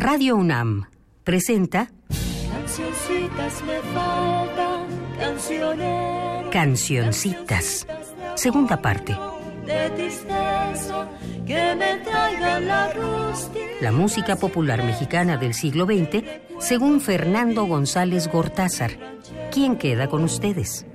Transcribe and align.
Radio 0.00 0.36
UNAM 0.36 0.86
presenta 1.24 1.90
Cancioncitas 2.50 3.62
me 3.64 3.80
faltan. 3.92 4.86
Cancioncitas. 6.50 7.86
Segunda 8.34 8.80
parte. 8.80 9.14
De 9.66 9.90
tristeza, 9.90 11.06
que 11.46 11.74
me 11.74 11.98
traigan 12.02 12.66
la 12.66 12.90
rústica. 12.94 13.60
La 13.82 13.92
música 13.92 14.36
popular 14.36 14.82
mexicana 14.84 15.36
del 15.36 15.52
siglo 15.52 15.84
XX, 15.84 16.24
según 16.60 17.02
Fernando 17.02 17.66
González 17.66 18.26
Gortázar. 18.28 18.92
¿Quién 19.52 19.76
queda 19.76 20.08
con 20.08 20.24
ustedes? 20.24 20.86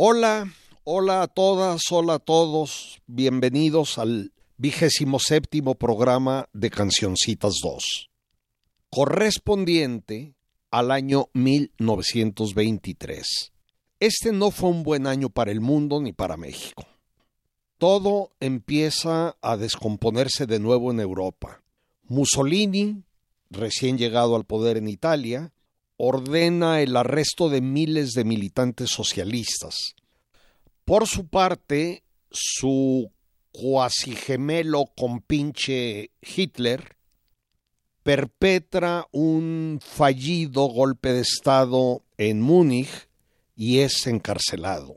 Hola, 0.00 0.54
hola 0.84 1.22
a 1.22 1.26
todas, 1.26 1.82
hola 1.90 2.14
a 2.14 2.18
todos, 2.20 3.02
bienvenidos 3.08 3.98
al 3.98 4.32
vigésimo 4.56 5.18
séptimo 5.18 5.74
programa 5.74 6.48
de 6.52 6.70
Cancioncitas 6.70 7.54
2, 7.60 8.08
correspondiente 8.90 10.36
al 10.70 10.92
año 10.92 11.30
1923. 11.32 13.52
Este 13.98 14.30
no 14.30 14.52
fue 14.52 14.70
un 14.70 14.84
buen 14.84 15.08
año 15.08 15.30
para 15.30 15.50
el 15.50 15.60
mundo 15.60 16.00
ni 16.00 16.12
para 16.12 16.36
México. 16.36 16.86
Todo 17.76 18.30
empieza 18.38 19.36
a 19.42 19.56
descomponerse 19.56 20.46
de 20.46 20.60
nuevo 20.60 20.92
en 20.92 21.00
Europa. 21.00 21.64
Mussolini, 22.04 23.02
recién 23.50 23.98
llegado 23.98 24.36
al 24.36 24.44
poder 24.44 24.76
en 24.76 24.86
Italia, 24.86 25.52
ordena 25.98 26.80
el 26.80 26.96
arresto 26.96 27.50
de 27.50 27.60
miles 27.60 28.12
de 28.12 28.24
militantes 28.24 28.88
socialistas. 28.90 29.94
Por 30.84 31.06
su 31.06 31.26
parte, 31.26 32.04
su 32.30 33.12
cuasi 33.52 34.14
gemelo 34.16 34.86
compinche 34.96 36.12
Hitler 36.22 36.96
perpetra 38.02 39.06
un 39.12 39.80
fallido 39.82 40.66
golpe 40.66 41.12
de 41.12 41.20
Estado 41.20 42.04
en 42.16 42.40
Múnich 42.40 43.08
y 43.54 43.80
es 43.80 44.06
encarcelado. 44.06 44.96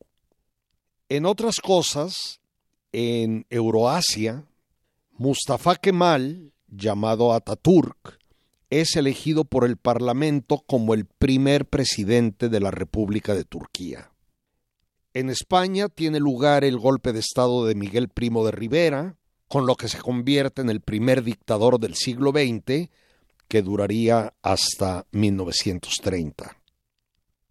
En 1.09 1.25
otras 1.25 1.55
cosas, 1.61 2.39
en 2.93 3.45
Euroasia, 3.49 4.45
Mustafa 5.11 5.75
Kemal, 5.75 6.53
llamado 6.67 7.33
Ataturk, 7.33 8.20
es 8.71 8.95
elegido 8.95 9.43
por 9.43 9.65
el 9.65 9.77
Parlamento 9.77 10.63
como 10.65 10.93
el 10.93 11.05
primer 11.05 11.65
presidente 11.67 12.49
de 12.49 12.59
la 12.61 12.71
República 12.71 13.35
de 13.35 13.43
Turquía. 13.43 14.11
En 15.13 15.29
España 15.29 15.89
tiene 15.89 16.19
lugar 16.21 16.63
el 16.63 16.79
golpe 16.79 17.11
de 17.11 17.19
Estado 17.19 17.65
de 17.65 17.75
Miguel 17.75 18.07
Primo 18.07 18.45
de 18.45 18.51
Rivera, 18.51 19.17
con 19.49 19.65
lo 19.65 19.75
que 19.75 19.89
se 19.89 19.99
convierte 19.99 20.61
en 20.61 20.69
el 20.69 20.79
primer 20.79 21.21
dictador 21.21 21.79
del 21.79 21.95
siglo 21.95 22.31
XX, 22.31 22.89
que 23.49 23.61
duraría 23.61 24.33
hasta 24.41 25.05
1930. 25.11 26.55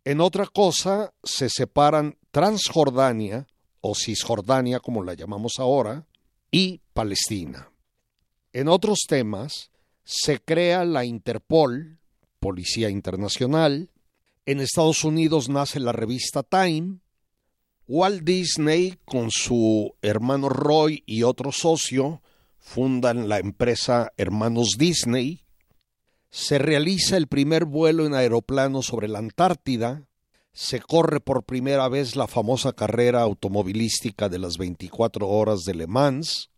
En 0.06 0.22
otra 0.22 0.46
cosa, 0.46 1.12
se 1.22 1.50
separan 1.50 2.16
Transjordania, 2.30 3.46
o 3.82 3.94
Cisjordania 3.94 4.80
como 4.80 5.04
la 5.04 5.12
llamamos 5.12 5.54
ahora, 5.58 6.06
y 6.50 6.80
Palestina. 6.94 7.70
En 8.54 8.68
otros 8.68 9.00
temas, 9.06 9.70
se 10.12 10.40
crea 10.40 10.84
la 10.84 11.04
Interpol, 11.04 12.00
Policía 12.40 12.90
Internacional, 12.90 13.90
en 14.44 14.58
Estados 14.58 15.04
Unidos 15.04 15.48
nace 15.48 15.78
la 15.78 15.92
revista 15.92 16.42
Time, 16.42 16.98
Walt 17.86 18.24
Disney 18.24 18.98
con 19.04 19.30
su 19.30 19.94
hermano 20.02 20.48
Roy 20.48 21.04
y 21.06 21.22
otro 21.22 21.52
socio 21.52 22.22
fundan 22.58 23.28
la 23.28 23.38
empresa 23.38 24.12
Hermanos 24.16 24.70
Disney, 24.76 25.44
se 26.28 26.58
realiza 26.58 27.16
el 27.16 27.28
primer 27.28 27.64
vuelo 27.64 28.04
en 28.04 28.14
aeroplano 28.14 28.82
sobre 28.82 29.06
la 29.06 29.20
Antártida, 29.20 30.08
se 30.52 30.80
corre 30.80 31.20
por 31.20 31.44
primera 31.44 31.88
vez 31.88 32.16
la 32.16 32.26
famosa 32.26 32.72
carrera 32.72 33.20
automovilística 33.22 34.28
de 34.28 34.40
las 34.40 34.58
24 34.58 35.28
horas 35.28 35.60
de 35.60 35.74
Le 35.74 35.86
Mans, 35.86 36.50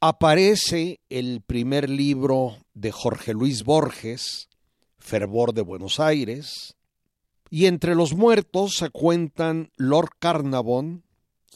aparece 0.00 1.00
el 1.08 1.40
primer 1.40 1.90
libro 1.90 2.58
de 2.74 2.92
Jorge 2.92 3.32
Luis 3.32 3.64
Borges, 3.64 4.48
Fervor 4.98 5.52
de 5.52 5.62
Buenos 5.62 5.98
Aires, 5.98 6.76
y 7.50 7.66
entre 7.66 7.94
los 7.94 8.14
muertos 8.14 8.74
se 8.76 8.90
cuentan 8.90 9.70
Lord 9.76 10.10
Carnarvon, 10.18 11.02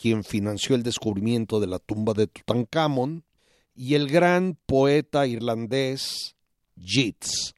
quien 0.00 0.24
financió 0.24 0.74
el 0.74 0.82
descubrimiento 0.82 1.60
de 1.60 1.66
la 1.68 1.78
tumba 1.78 2.14
de 2.14 2.26
Tutankamón, 2.26 3.24
y 3.74 3.94
el 3.94 4.08
gran 4.08 4.58
poeta 4.66 5.26
irlandés 5.26 6.34
Yeats, 6.76 7.54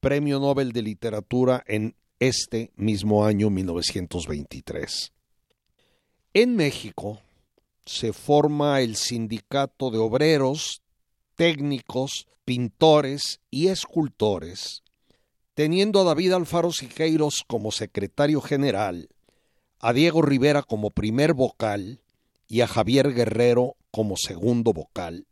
Premio 0.00 0.38
Nobel 0.38 0.72
de 0.72 0.82
Literatura 0.82 1.64
en 1.66 1.96
este 2.20 2.70
mismo 2.76 3.24
año 3.24 3.50
1923. 3.50 5.12
En 6.34 6.56
México, 6.56 7.20
se 7.88 8.12
forma 8.12 8.82
el 8.82 8.96
sindicato 8.96 9.90
de 9.90 9.96
obreros, 9.96 10.82
técnicos, 11.36 12.28
pintores 12.44 13.40
y 13.50 13.68
escultores, 13.68 14.82
teniendo 15.54 16.02
a 16.02 16.04
David 16.04 16.32
Alfaro 16.32 16.70
Siqueiros 16.70 17.44
como 17.46 17.72
secretario 17.72 18.42
general, 18.42 19.08
a 19.80 19.94
Diego 19.94 20.20
Rivera 20.20 20.62
como 20.62 20.90
primer 20.90 21.32
vocal 21.32 22.02
y 22.46 22.60
a 22.60 22.66
Javier 22.66 23.14
Guerrero 23.14 23.76
como 23.90 24.16
segundo 24.18 24.74
vocal, 24.74 25.26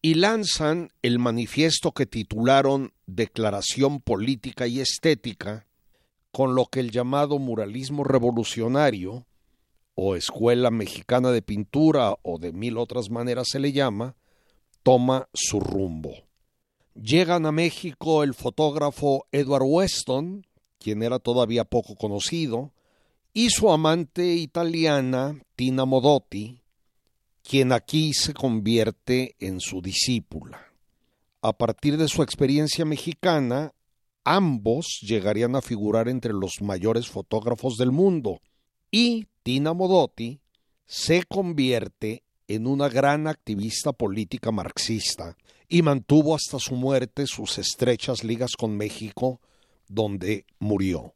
y 0.00 0.14
lanzan 0.14 0.90
el 1.02 1.18
manifiesto 1.18 1.90
que 1.90 2.06
titularon 2.06 2.92
Declaración 3.06 4.00
Política 4.00 4.68
y 4.68 4.78
Estética, 4.78 5.66
con 6.30 6.54
lo 6.54 6.66
que 6.66 6.78
el 6.78 6.92
llamado 6.92 7.40
muralismo 7.40 8.04
revolucionario 8.04 9.26
o 10.00 10.14
Escuela 10.14 10.70
Mexicana 10.70 11.32
de 11.32 11.42
Pintura 11.42 12.14
o 12.22 12.38
de 12.38 12.52
mil 12.52 12.78
otras 12.78 13.10
maneras 13.10 13.48
se 13.50 13.58
le 13.58 13.72
llama, 13.72 14.14
toma 14.84 15.28
su 15.34 15.58
rumbo. 15.58 16.14
Llegan 16.94 17.46
a 17.46 17.50
México 17.50 18.22
el 18.22 18.32
fotógrafo 18.32 19.26
Edward 19.32 19.64
Weston, 19.66 20.46
quien 20.78 21.02
era 21.02 21.18
todavía 21.18 21.64
poco 21.64 21.96
conocido, 21.96 22.72
y 23.32 23.50
su 23.50 23.72
amante 23.72 24.34
italiana 24.34 25.42
Tina 25.56 25.84
Modotti, 25.84 26.62
quien 27.42 27.72
aquí 27.72 28.14
se 28.14 28.34
convierte 28.34 29.34
en 29.40 29.58
su 29.58 29.82
discípula. 29.82 30.60
A 31.42 31.58
partir 31.58 31.96
de 31.96 32.06
su 32.06 32.22
experiencia 32.22 32.84
mexicana, 32.84 33.74
ambos 34.22 35.00
llegarían 35.02 35.56
a 35.56 35.60
figurar 35.60 36.08
entre 36.08 36.32
los 36.32 36.60
mayores 36.60 37.08
fotógrafos 37.08 37.74
del 37.78 37.90
mundo, 37.90 38.40
y 38.92 39.26
Tina 39.48 39.72
Modotti 39.72 40.42
se 40.84 41.24
convierte 41.24 42.22
en 42.48 42.66
una 42.66 42.90
gran 42.90 43.26
activista 43.26 43.94
política 43.94 44.52
marxista 44.52 45.38
y 45.70 45.80
mantuvo 45.80 46.34
hasta 46.34 46.58
su 46.58 46.74
muerte 46.74 47.26
sus 47.26 47.56
estrechas 47.56 48.24
ligas 48.24 48.56
con 48.58 48.76
México, 48.76 49.40
donde 49.88 50.44
murió. 50.58 51.14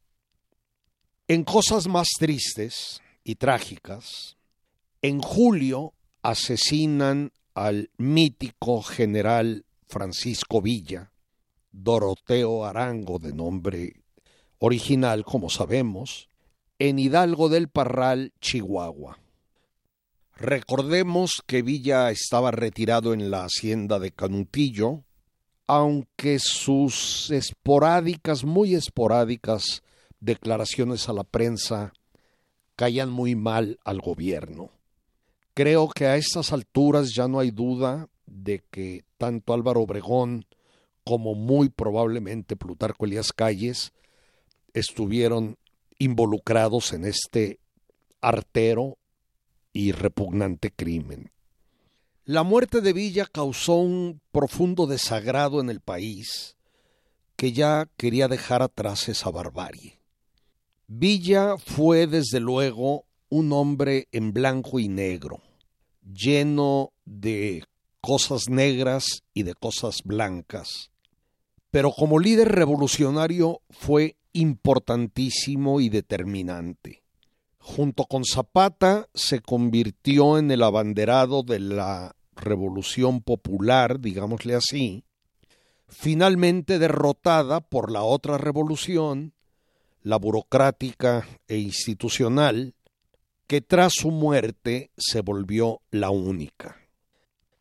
En 1.28 1.44
cosas 1.44 1.88
más 1.88 2.08
tristes 2.18 3.02
y 3.22 3.34
trágicas, 3.34 4.38
en 5.02 5.20
julio 5.20 5.92
asesinan 6.22 7.32
al 7.52 7.90
mítico 7.98 8.80
general 8.80 9.66
Francisco 9.86 10.62
Villa, 10.62 11.12
Doroteo 11.70 12.64
Arango 12.64 13.18
de 13.18 13.34
nombre 13.34 13.92
original, 14.58 15.22
como 15.22 15.50
sabemos, 15.50 16.30
en 16.84 16.98
Hidalgo 16.98 17.48
del 17.48 17.68
Parral, 17.68 18.32
Chihuahua. 18.40 19.16
Recordemos 20.34 21.40
que 21.46 21.62
Villa 21.62 22.10
estaba 22.10 22.50
retirado 22.50 23.14
en 23.14 23.30
la 23.30 23.44
hacienda 23.44 24.00
de 24.00 24.10
Canutillo, 24.10 25.04
aunque 25.68 26.40
sus 26.40 27.30
esporádicas, 27.30 28.42
muy 28.42 28.74
esporádicas 28.74 29.84
declaraciones 30.18 31.08
a 31.08 31.12
la 31.12 31.22
prensa 31.22 31.92
caían 32.74 33.10
muy 33.10 33.36
mal 33.36 33.78
al 33.84 34.00
gobierno. 34.00 34.72
Creo 35.54 35.88
que 35.88 36.06
a 36.06 36.16
estas 36.16 36.52
alturas 36.52 37.14
ya 37.14 37.28
no 37.28 37.38
hay 37.38 37.52
duda 37.52 38.08
de 38.26 38.64
que 38.72 39.04
tanto 39.18 39.54
Álvaro 39.54 39.82
Obregón 39.82 40.46
como 41.04 41.36
muy 41.36 41.68
probablemente 41.68 42.56
Plutarco 42.56 43.04
Elías 43.04 43.32
Calles 43.32 43.92
estuvieron 44.74 45.58
involucrados 46.02 46.92
en 46.92 47.04
este 47.04 47.60
artero 48.20 48.98
y 49.72 49.92
repugnante 49.92 50.72
crimen. 50.72 51.30
La 52.24 52.42
muerte 52.42 52.80
de 52.80 52.92
Villa 52.92 53.26
causó 53.26 53.76
un 53.76 54.20
profundo 54.32 54.86
desagrado 54.86 55.60
en 55.60 55.70
el 55.70 55.80
país 55.80 56.56
que 57.36 57.52
ya 57.52 57.88
quería 57.96 58.26
dejar 58.26 58.62
atrás 58.62 59.08
esa 59.08 59.30
barbarie. 59.30 60.00
Villa 60.88 61.56
fue 61.56 62.08
desde 62.08 62.40
luego 62.40 63.04
un 63.28 63.52
hombre 63.52 64.08
en 64.10 64.32
blanco 64.32 64.80
y 64.80 64.88
negro, 64.88 65.40
lleno 66.02 66.92
de 67.04 67.64
cosas 68.00 68.48
negras 68.48 69.22
y 69.34 69.44
de 69.44 69.54
cosas 69.54 69.98
blancas. 70.04 70.90
Pero 71.70 71.92
como 71.92 72.18
líder 72.18 72.48
revolucionario 72.48 73.62
fue 73.70 74.16
importantísimo 74.32 75.80
y 75.80 75.88
determinante. 75.88 77.02
Junto 77.58 78.04
con 78.04 78.24
Zapata 78.24 79.08
se 79.14 79.40
convirtió 79.40 80.38
en 80.38 80.50
el 80.50 80.62
abanderado 80.62 81.42
de 81.42 81.60
la 81.60 82.16
revolución 82.34 83.20
popular, 83.20 84.00
digámosle 84.00 84.54
así, 84.54 85.04
finalmente 85.88 86.78
derrotada 86.78 87.60
por 87.60 87.90
la 87.92 88.02
otra 88.02 88.38
revolución, 88.38 89.32
la 90.02 90.16
burocrática 90.16 91.26
e 91.46 91.58
institucional, 91.58 92.74
que 93.46 93.60
tras 93.60 93.92
su 93.94 94.10
muerte 94.10 94.90
se 94.96 95.20
volvió 95.20 95.82
la 95.90 96.10
única. 96.10 96.76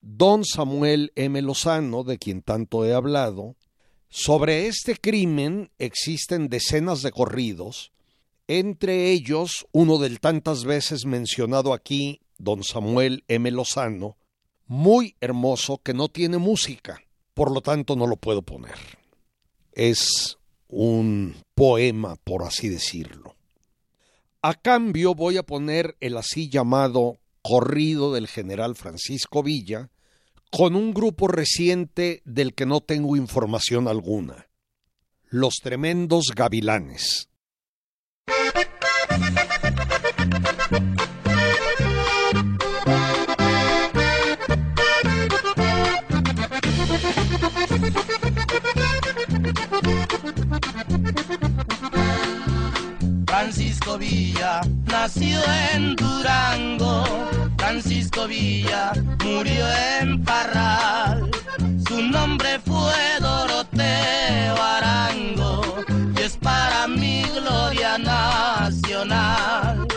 Don 0.01 0.43
Samuel 0.45 1.11
M. 1.15 1.39
Lozano, 1.41 2.03
de 2.03 2.17
quien 2.17 2.41
tanto 2.41 2.85
he 2.85 2.93
hablado, 2.93 3.55
sobre 4.11 4.67
este 4.67 4.97
crimen 4.97 5.71
existen 5.79 6.49
decenas 6.49 7.01
de 7.01 7.11
corridos, 7.11 7.93
entre 8.47 9.09
ellos 9.09 9.65
uno 9.71 9.97
del 9.99 10.19
tantas 10.19 10.65
veces 10.65 11.05
mencionado 11.05 11.73
aquí, 11.73 12.19
don 12.37 12.61
Samuel 12.61 13.23
M. 13.29 13.49
Lozano, 13.51 14.17
muy 14.67 15.15
hermoso 15.21 15.79
que 15.81 15.93
no 15.93 16.09
tiene 16.09 16.37
música, 16.37 17.01
por 17.33 17.51
lo 17.51 17.61
tanto 17.61 17.95
no 17.95 18.05
lo 18.05 18.17
puedo 18.17 18.41
poner. 18.41 18.75
Es 19.71 20.37
un 20.67 21.37
poema, 21.55 22.17
por 22.17 22.43
así 22.43 22.67
decirlo. 22.67 23.37
A 24.41 24.55
cambio 24.55 25.15
voy 25.15 25.37
a 25.37 25.43
poner 25.43 25.95
el 26.01 26.17
así 26.17 26.49
llamado 26.49 27.19
corrido 27.41 28.13
del 28.13 28.27
general 28.27 28.75
Francisco 28.75 29.41
Villa, 29.41 29.89
con 30.51 30.75
un 30.75 30.93
grupo 30.93 31.29
reciente 31.29 32.21
del 32.25 32.53
que 32.53 32.65
no 32.65 32.81
tengo 32.81 33.15
información 33.15 33.87
alguna. 33.87 34.49
Los 35.29 35.55
tremendos 35.63 36.31
gavilanes. 36.35 37.29
Francisco 53.41 53.97
Villa 53.97 54.61
nació 54.85 55.39
en 55.73 55.95
Durango, 55.95 57.03
Francisco 57.57 58.27
Villa 58.27 58.93
murió 59.25 59.65
en 59.99 60.23
Parral, 60.23 61.27
su 61.87 62.03
nombre 62.03 62.59
fue 62.59 62.93
Doroteo 63.19 64.61
Arango 64.61 65.75
y 66.15 66.21
es 66.21 66.37
para 66.37 66.87
mi 66.87 67.23
gloria 67.23 67.97
nacional. 67.97 69.87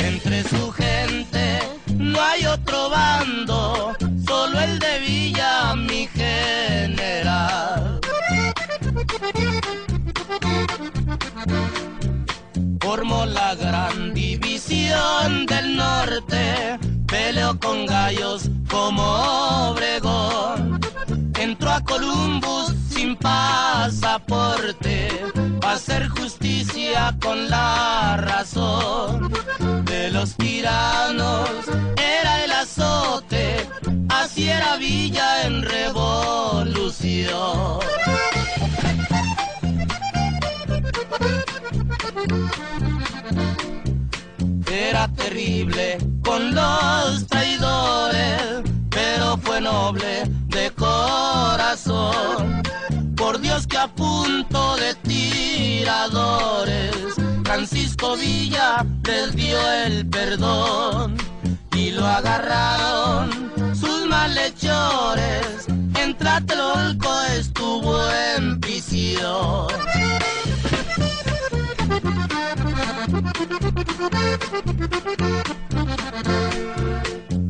Entre 0.00 0.42
su 0.42 0.72
gente 0.72 1.60
no 1.94 2.20
hay 2.20 2.46
otro 2.46 2.90
bando, 2.90 3.94
solo 4.26 4.58
el 4.58 4.76
de 4.80 4.98
Villa 4.98 5.76
mi 5.76 6.08
general 6.08 7.68
formó 12.80 13.26
la 13.26 13.54
gran 13.54 14.14
división 14.14 15.46
del 15.46 15.76
norte, 15.76 16.78
peleó 17.06 17.58
con 17.58 17.86
gallos 17.86 18.50
como 18.70 19.02
Obregón, 19.70 20.80
entró 21.38 21.70
a 21.70 21.82
Columbus 21.84 22.74
sin 22.90 23.16
pasaporte, 23.16 25.08
a 25.62 25.72
hacer 25.72 26.08
justicia 26.08 27.14
con 27.20 27.48
la 27.48 28.16
razón. 28.18 29.32
De 29.84 30.10
los 30.10 30.34
tiranos, 30.36 31.48
era 31.96 32.44
el 32.44 32.52
azote, 32.52 33.68
así 34.08 34.48
era 34.48 34.76
Villa 34.76 35.46
en 35.46 35.62
revolución. 35.62 36.18
Era 44.70 45.08
terrible 45.08 45.98
con 46.24 46.54
los 46.54 47.26
traidores, 47.26 48.62
pero 48.90 49.36
fue 49.38 49.60
noble 49.60 50.22
de 50.46 50.70
corazón. 50.72 52.62
Por 53.16 53.40
Dios 53.40 53.66
que 53.66 53.78
a 53.78 53.88
punto 53.88 54.76
de 54.76 54.94
tiradores, 54.94 56.94
Francisco 57.44 58.16
Villa 58.16 58.86
les 59.04 59.34
dio 59.34 59.58
el 59.84 60.08
perdón 60.08 61.16
y 61.74 61.90
lo 61.90 62.06
agarraron 62.06 63.50
sus 63.74 64.06
malhechores. 64.06 65.66
En 65.94 66.16
Tlatelolco 66.16 67.22
estuvo 67.36 67.98
en 68.36 68.60
prisión. 68.60 69.66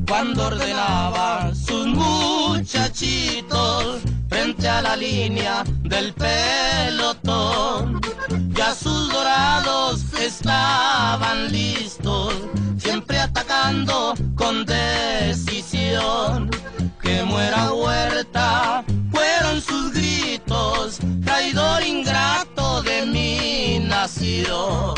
Cuando 0.08 0.46
ordenaba 0.46 1.52
sus 1.54 1.86
muchachitos 1.88 2.80
frente 4.30 4.66
a 4.66 4.80
la 4.80 4.96
línea 4.96 5.62
del 5.82 6.14
pelotón, 6.14 8.00
ya 8.54 8.74
sus 8.74 9.12
dorados 9.12 10.04
estaban 10.14 11.52
listos, 11.52 12.34
siempre 12.78 13.18
atacando 13.18 14.14
con 14.34 14.64
decisión. 14.64 16.48
Que 17.02 17.22
muera 17.24 17.72
Huerta, 17.72 18.84
fueron 19.10 19.60
sus 19.60 19.92
gritos, 19.92 20.98
traidor 21.24 21.82
ingrato 21.82 22.82
de 22.82 23.04
mi 23.04 23.80
nación. 23.86 24.94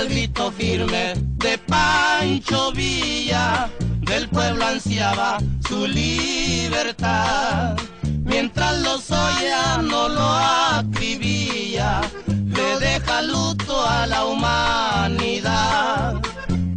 Al 0.00 0.08
grito 0.08 0.50
firme 0.50 1.12
de 1.14 1.58
Pancho 1.58 2.72
Villa, 2.72 3.68
del 4.00 4.30
pueblo 4.30 4.64
ansiaba 4.64 5.36
su 5.68 5.86
libertad. 5.86 7.76
Mientras 8.24 8.80
los 8.80 9.10
no 9.10 10.08
lo 10.08 10.26
acribilla, 10.26 12.00
le 12.26 12.78
deja 12.78 13.20
luto 13.20 13.86
a 13.86 14.06
la 14.06 14.24
humanidad. 14.24 16.14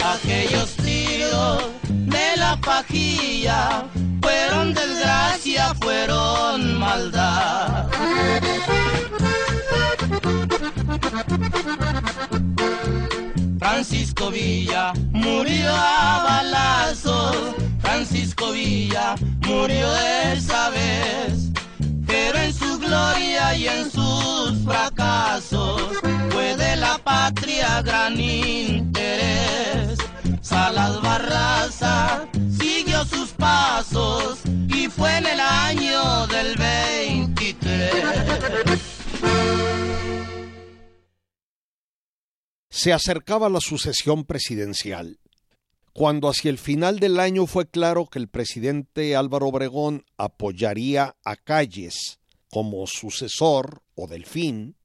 Aquellos 0.04 0.76
tiros 0.84 1.64
de 1.90 2.36
la 2.36 2.60
pajilla 2.60 3.86
fueron 4.22 4.74
desgracia, 4.74 5.74
fueron 5.76 6.78
maldad. 6.78 7.88
Francisco 13.64 14.30
Villa 14.30 14.92
murió 15.14 15.72
a 15.74 16.22
balazos, 16.26 17.56
Francisco 17.80 18.52
Villa 18.52 19.16
murió 19.48 19.88
esa 20.34 20.70
vez, 20.70 21.50
pero 22.06 22.40
en 22.40 22.54
su 22.54 22.78
gloria 22.78 23.56
y 23.56 23.70
en 23.70 23.90
sus 23.90 24.66
fracasos 24.66 25.82
fue 26.32 26.58
de 26.58 26.76
la 26.76 26.98
patria 26.98 27.82
gran 27.82 28.20
interés. 28.20 29.98
Salas 30.42 31.02
Barraza 31.02 32.28
siguió 32.60 33.06
sus 33.06 33.23
Se 42.84 42.92
acercaba 42.92 43.48
la 43.48 43.62
sucesión 43.62 44.26
presidencial. 44.26 45.18
Cuando 45.94 46.28
hacia 46.28 46.50
el 46.50 46.58
final 46.58 47.00
del 47.00 47.18
año 47.18 47.46
fue 47.48 47.66
claro 47.66 48.08
que 48.08 48.20
el 48.20 48.28
presidente 48.28 49.16
Álvaro 49.16 49.48
Obregón 49.48 50.04
apoyaría 50.18 51.16
a 51.24 51.38
Calles 51.38 52.20
como 52.52 52.86
sucesor 52.86 53.84
o 53.96 54.08
delfín, 54.08 54.76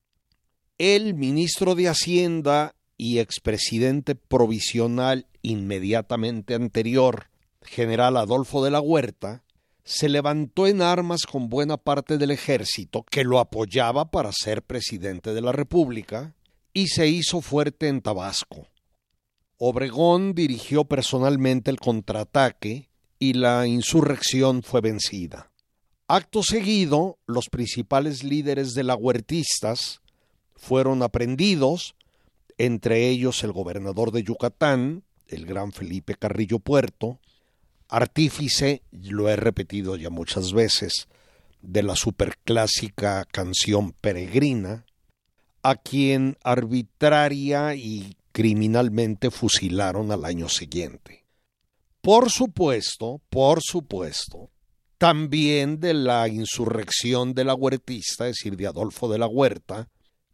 el 0.78 1.14
ministro 1.14 1.74
de 1.74 1.88
Hacienda 1.88 2.76
y 2.96 3.18
expresidente 3.18 4.14
provisional 4.14 5.26
inmediatamente 5.42 6.54
anterior, 6.54 7.30
general 7.62 8.16
Adolfo 8.16 8.62
de 8.62 8.70
la 8.70 8.80
Huerta, 8.80 9.42
se 9.82 10.08
levantó 10.08 10.68
en 10.68 10.82
armas 10.82 11.22
con 11.28 11.48
buena 11.48 11.76
parte 11.76 12.16
del 12.16 12.30
ejército 12.30 13.02
que 13.10 13.24
lo 13.24 13.40
apoyaba 13.40 14.12
para 14.12 14.30
ser 14.30 14.62
presidente 14.62 15.34
de 15.34 15.40
la 15.40 15.50
República 15.50 16.36
y 16.78 16.86
se 16.86 17.08
hizo 17.08 17.40
fuerte 17.40 17.88
en 17.88 18.00
Tabasco. 18.00 18.68
Obregón 19.56 20.32
dirigió 20.36 20.84
personalmente 20.84 21.72
el 21.72 21.80
contraataque 21.80 22.88
y 23.18 23.32
la 23.32 23.66
insurrección 23.66 24.62
fue 24.62 24.80
vencida. 24.80 25.50
Acto 26.06 26.44
seguido, 26.44 27.18
los 27.26 27.48
principales 27.48 28.22
líderes 28.22 28.74
de 28.74 28.84
la 28.84 28.94
huertistas 28.94 30.00
fueron 30.54 31.02
aprendidos, 31.02 31.96
entre 32.58 33.08
ellos 33.08 33.42
el 33.42 33.50
gobernador 33.50 34.12
de 34.12 34.22
Yucatán, 34.22 35.02
el 35.26 35.46
gran 35.46 35.72
Felipe 35.72 36.14
Carrillo 36.14 36.60
Puerto, 36.60 37.18
artífice, 37.88 38.82
lo 38.92 39.28
he 39.28 39.34
repetido 39.34 39.96
ya 39.96 40.10
muchas 40.10 40.52
veces, 40.52 41.08
de 41.60 41.82
la 41.82 41.96
superclásica 41.96 43.24
canción 43.24 43.90
Peregrina, 44.00 44.86
a 45.68 45.76
quien 45.76 46.38
arbitraria 46.42 47.74
y 47.74 48.16
criminalmente 48.32 49.30
fusilaron 49.30 50.12
al 50.12 50.24
año 50.24 50.48
siguiente. 50.48 51.26
Por 52.00 52.30
supuesto, 52.30 53.20
por 53.28 53.60
supuesto, 53.62 54.50
también 54.96 55.78
de 55.78 55.92
la 55.92 56.26
insurrección 56.28 57.34
de 57.34 57.44
la 57.44 57.54
huertista, 57.54 58.28
es 58.28 58.36
decir, 58.36 58.56
de 58.56 58.66
Adolfo 58.66 59.08
de 59.08 59.18
la 59.18 59.26
Huerta, 59.26 59.88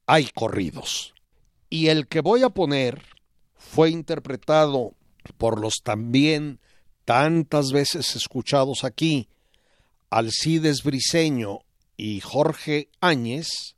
hay 0.07 0.29
corridos. 0.35 1.15
Y 1.69 1.89
el 1.89 2.07
que 2.07 2.21
voy 2.21 2.43
a 2.43 2.51
poner 2.51 3.03
fue 3.57 3.91
interpretado 3.91 4.95
por 5.37 5.61
los 5.61 5.81
también 5.83 6.61
tantas 7.05 7.73
veces 7.73 8.15
escuchados 8.15 8.85
aquí, 8.85 9.29
Alcides 10.11 10.85
Briseño 10.85 11.61
y 11.97 12.21
Jorge 12.21 12.89
Áñez, 13.01 13.74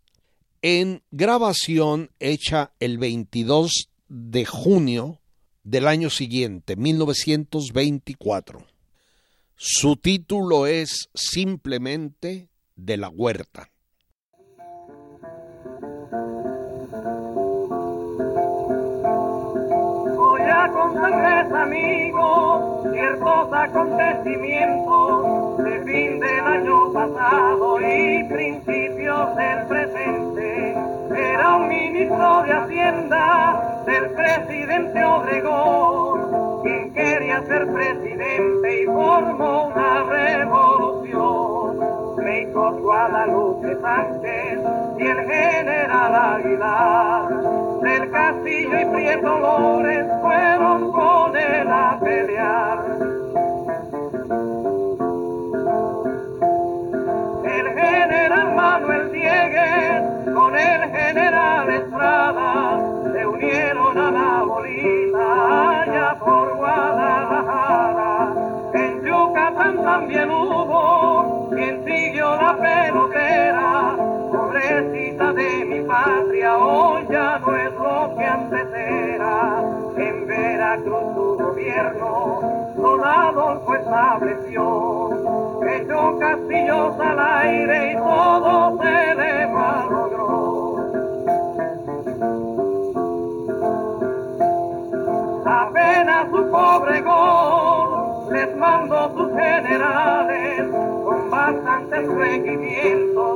en 0.69 1.05
grabación 1.13 2.11
hecha 2.19 2.73
el 2.81 2.99
22 2.99 3.89
de 4.09 4.45
junio 4.45 5.21
del 5.63 5.87
año 5.87 6.11
siguiente, 6.11 6.75
1924. 6.75 8.67
Su 9.55 9.95
título 9.95 10.67
es 10.67 11.09
simplemente 11.15 12.49
De 12.75 12.97
la 12.97 13.11
Huerta. 13.11 13.71
Voy 20.17 20.41
a 20.41 20.69
contarles, 20.73 21.53
amigos, 21.53 22.93
ciertos 22.93 23.53
acontecimientos 23.53 25.59
de 25.59 25.85
fin 25.85 26.19
del 26.19 26.41
año 26.41 26.93
pasado 26.93 27.81
y 27.81 28.26
un 32.17 32.23
ministro 32.23 32.43
de 32.43 32.53
Hacienda 32.53 33.83
del 33.87 34.11
presidente 34.11 35.05
Obregón, 35.05 36.63
quien 36.63 36.93
quería 36.93 37.43
ser 37.43 37.67
presidente 37.73 38.83
y 38.83 38.87
formó 38.87 39.67
una 39.69 40.03
revolución. 40.05 41.79
México 42.17 42.73
Guadalupe 42.73 43.77
Sánchez 43.81 44.59
y 44.99 45.03
el 45.07 45.19
general 45.31 46.15
Aguilar 46.15 47.29
del 47.83 48.11
Castillo 48.11 48.81
y 48.81 48.85
Prieto 48.87 49.39
Lores 49.39 50.07
Su 80.87 81.37
gobierno, 81.37 82.41
don 82.77 83.05
Adolfo 83.05 83.75
estableció. 83.75 85.11
Echó 85.67 86.17
castillos 86.21 87.01
al 87.01 87.19
aire 87.19 87.91
y 87.91 87.97
todo 87.97 88.79
se 88.81 89.15
le 89.17 89.47
malogró. 89.49 90.77
Apenas 95.45 96.31
su 96.31 96.51
pobre 96.53 97.01
gol 97.01 98.33
les 98.33 98.57
mandó 98.57 99.13
sus 99.17 99.33
generales 99.33 100.71
con 101.05 101.31
bastantes 101.31 102.09
regimientos 102.15 103.36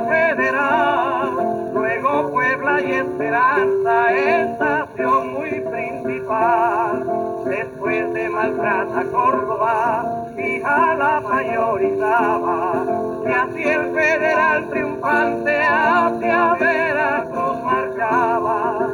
federal, 0.00 1.70
luego 1.74 2.30
Puebla 2.30 2.80
y 2.80 2.92
Esperanza, 2.92 4.12
estación 4.12 5.32
muy 5.34 5.60
principal. 5.60 7.06
Después 7.44 8.12
de 8.14 8.28
Maltrata, 8.30 9.04
Córdoba 9.10 10.04
y 10.36 10.60
Jalapa 10.60 11.42
y 11.42 11.56
Orizaba, 11.56 12.84
y 13.26 13.30
así 13.30 13.62
el 13.62 13.92
federal 13.92 14.68
triunfante 14.70 15.62
hacia 15.62 16.54
Veracruz 16.54 17.62
marchaba. 17.64 18.88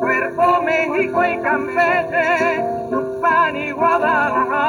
Puerto 0.00 0.62
México 0.62 1.24
y 1.24 1.38
Campeche, 1.38 2.64
Tuxpan 2.90 3.56
y 3.56 3.70
Guadalajara, 3.70 4.59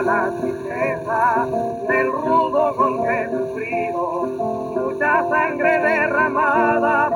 La 0.00 0.32
tristeza 0.40 1.46
del 1.86 2.10
rudo 2.10 2.74
golpe 2.74 3.28
sufrido, 3.30 4.26
mucha 4.74 5.28
sangre 5.28 5.78
derramada, 5.78 7.10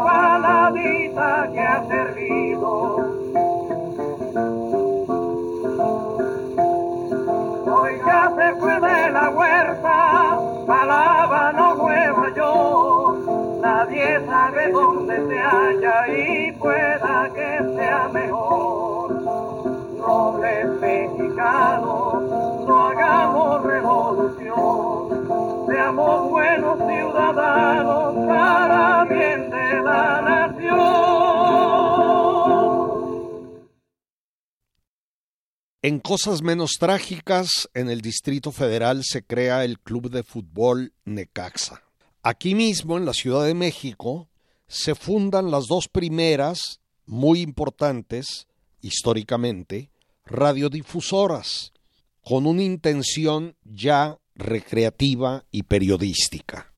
En 35.87 36.01
cosas 36.01 36.43
menos 36.43 36.79
trágicas, 36.81 37.69
en 37.73 37.91
el 37.91 38.01
Distrito 38.01 38.51
Federal 38.51 39.05
se 39.05 39.23
crea 39.23 39.65
el 39.65 39.79
Club 39.79 40.11
de 40.11 40.25
Fútbol 40.25 40.93
Necaxa. 41.05 41.85
Aquí 42.25 42.57
mismo, 42.57 42.99
en 42.99 43.05
la 43.05 43.13
Ciudad 43.13 43.45
de 43.45 43.55
México, 43.55 44.29
se 44.67 44.97
fundan 44.97 45.53
las 45.53 45.69
dos 45.69 45.87
primeras, 45.87 46.81
muy 47.05 47.41
importantes, 47.41 48.49
históricamente, 48.81 49.93
radiodifusoras, 50.25 51.73
con 52.21 52.49
una 52.49 52.65
intención 52.65 53.55
ya 53.63 54.19
recreativa 54.35 55.45
y 55.53 55.63
periodística. 55.63 56.75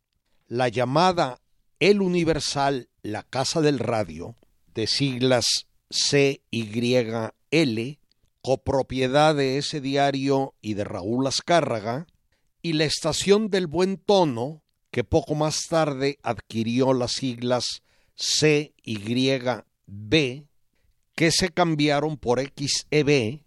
La 0.48 0.68
llamada 0.68 1.40
El 1.80 2.02
Universal, 2.02 2.90
la 3.00 3.22
Casa 3.22 3.62
del 3.62 3.78
Radio, 3.78 4.34
de 4.74 4.86
siglas 4.86 5.66
CYL, 5.88 7.97
copropiedad 8.48 9.34
de 9.34 9.58
ese 9.58 9.82
diario 9.82 10.54
y 10.62 10.72
de 10.72 10.82
Raúl 10.82 11.26
Azcárraga, 11.26 12.06
y 12.62 12.72
la 12.72 12.84
estación 12.84 13.50
del 13.50 13.66
buen 13.66 13.98
tono, 13.98 14.62
que 14.90 15.04
poco 15.04 15.34
más 15.34 15.66
tarde 15.68 16.18
adquirió 16.22 16.94
las 16.94 17.12
siglas 17.12 17.82
CYB, 18.16 18.72
que 21.14 21.30
se 21.30 21.50
cambiaron 21.50 22.16
por 22.16 22.40
XEB, 22.40 23.42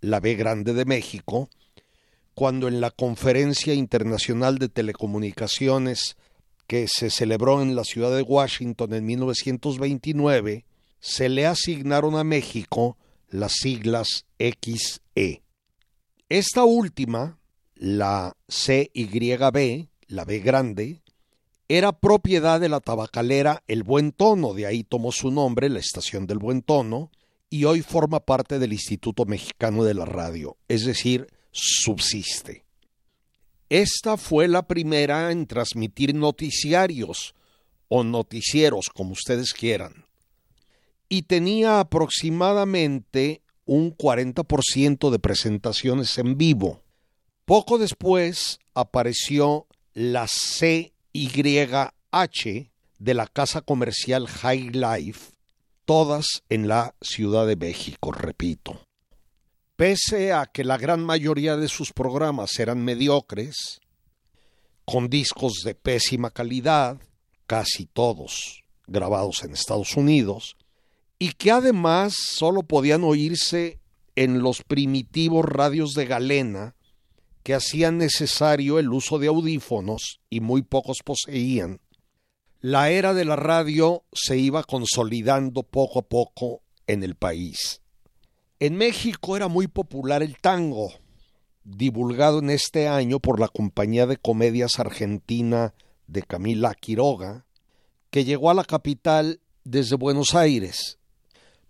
la 0.00 0.20
B 0.20 0.34
grande 0.36 0.72
de 0.72 0.86
México, 0.86 1.50
cuando 2.32 2.66
en 2.66 2.80
la 2.80 2.90
Conferencia 2.90 3.74
Internacional 3.74 4.56
de 4.56 4.70
Telecomunicaciones 4.70 6.16
que 6.66 6.86
se 6.88 7.10
celebró 7.10 7.60
en 7.60 7.76
la 7.76 7.84
ciudad 7.84 8.16
de 8.16 8.22
Washington 8.22 8.94
en 8.94 9.04
1929, 9.04 10.64
se 10.98 11.28
le 11.28 11.44
asignaron 11.44 12.16
a 12.16 12.24
México 12.24 12.96
las 13.28 13.52
siglas 13.52 14.26
XE. 14.38 15.42
Esta 16.28 16.64
última, 16.64 17.38
la 17.74 18.36
CYB, 18.48 19.88
la 20.08 20.24
B 20.24 20.38
grande, 20.40 21.02
era 21.68 21.92
propiedad 21.92 22.60
de 22.60 22.68
la 22.68 22.80
tabacalera 22.80 23.62
El 23.66 23.82
Buen 23.82 24.12
Tono, 24.12 24.54
de 24.54 24.66
ahí 24.66 24.84
tomó 24.84 25.12
su 25.12 25.30
nombre 25.30 25.68
la 25.68 25.80
estación 25.80 26.26
del 26.26 26.38
Buen 26.38 26.62
Tono, 26.62 27.10
y 27.50 27.64
hoy 27.64 27.82
forma 27.82 28.20
parte 28.20 28.58
del 28.58 28.72
Instituto 28.72 29.24
Mexicano 29.24 29.84
de 29.84 29.94
la 29.94 30.04
Radio, 30.04 30.56
es 30.68 30.84
decir, 30.84 31.28
subsiste. 31.52 32.64
Esta 33.68 34.16
fue 34.16 34.46
la 34.46 34.66
primera 34.66 35.32
en 35.32 35.46
transmitir 35.46 36.14
noticiarios 36.14 37.34
o 37.88 38.04
noticieros, 38.04 38.86
como 38.94 39.12
ustedes 39.12 39.52
quieran, 39.52 40.05
y 41.08 41.22
tenía 41.22 41.80
aproximadamente 41.80 43.42
un 43.64 43.96
40% 43.96 45.10
de 45.10 45.18
presentaciones 45.18 46.18
en 46.18 46.36
vivo. 46.38 46.82
Poco 47.44 47.78
después 47.78 48.58
apareció 48.74 49.66
la 49.92 50.26
CYH 50.26 50.90
de 52.98 53.14
la 53.14 53.26
casa 53.26 53.60
comercial 53.60 54.26
High 54.26 54.70
Life, 54.70 55.32
todas 55.84 56.42
en 56.48 56.68
la 56.68 56.94
Ciudad 57.00 57.46
de 57.46 57.56
México, 57.56 58.12
repito. 58.12 58.80
Pese 59.76 60.32
a 60.32 60.46
que 60.46 60.64
la 60.64 60.78
gran 60.78 61.04
mayoría 61.04 61.56
de 61.56 61.68
sus 61.68 61.92
programas 61.92 62.58
eran 62.58 62.82
mediocres, 62.82 63.80
con 64.84 65.10
discos 65.10 65.62
de 65.64 65.74
pésima 65.74 66.30
calidad, 66.30 66.98
casi 67.46 67.86
todos 67.86 68.62
grabados 68.86 69.42
en 69.42 69.52
Estados 69.52 69.96
Unidos, 69.96 70.56
y 71.18 71.32
que 71.32 71.50
además 71.50 72.14
solo 72.16 72.62
podían 72.62 73.04
oírse 73.04 73.80
en 74.14 74.42
los 74.42 74.62
primitivos 74.62 75.44
radios 75.44 75.92
de 75.94 76.06
galena 76.06 76.74
que 77.42 77.54
hacían 77.54 77.98
necesario 77.98 78.78
el 78.78 78.92
uso 78.92 79.18
de 79.18 79.28
audífonos 79.28 80.20
y 80.28 80.40
muy 80.40 80.62
pocos 80.62 80.98
poseían, 81.04 81.80
la 82.60 82.90
era 82.90 83.14
de 83.14 83.24
la 83.24 83.36
radio 83.36 84.04
se 84.12 84.38
iba 84.38 84.64
consolidando 84.64 85.62
poco 85.62 86.00
a 86.00 86.02
poco 86.02 86.62
en 86.86 87.04
el 87.04 87.14
país. 87.14 87.80
En 88.58 88.76
México 88.76 89.36
era 89.36 89.48
muy 89.48 89.68
popular 89.68 90.22
el 90.22 90.38
tango, 90.38 90.92
divulgado 91.62 92.38
en 92.38 92.50
este 92.50 92.88
año 92.88 93.20
por 93.20 93.38
la 93.38 93.48
compañía 93.48 94.06
de 94.06 94.16
comedias 94.16 94.78
argentina 94.78 95.74
de 96.06 96.22
Camila 96.22 96.74
Quiroga, 96.74 97.44
que 98.10 98.24
llegó 98.24 98.50
a 98.50 98.54
la 98.54 98.64
capital 98.64 99.40
desde 99.64 99.96
Buenos 99.96 100.34
Aires. 100.34 100.98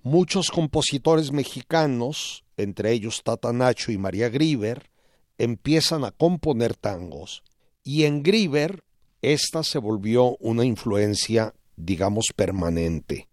Muchos 0.09 0.53
compositores 0.53 1.33
mexicanos, 1.33 2.45
entre 2.57 2.93
ellos 2.93 3.25
Tata 3.25 3.53
Nacho 3.53 3.91
y 3.91 3.99
María 3.99 4.29
Grieber, 4.29 4.89
empiezan 5.37 6.05
a 6.05 6.13
componer 6.13 6.77
tangos, 6.77 7.43
y 7.83 8.05
en 8.05 8.23
Grieber 8.23 8.85
esta 9.21 9.65
se 9.65 9.79
volvió 9.79 10.37
una 10.37 10.65
influencia, 10.65 11.55
digamos, 11.75 12.27
permanente. 12.37 13.27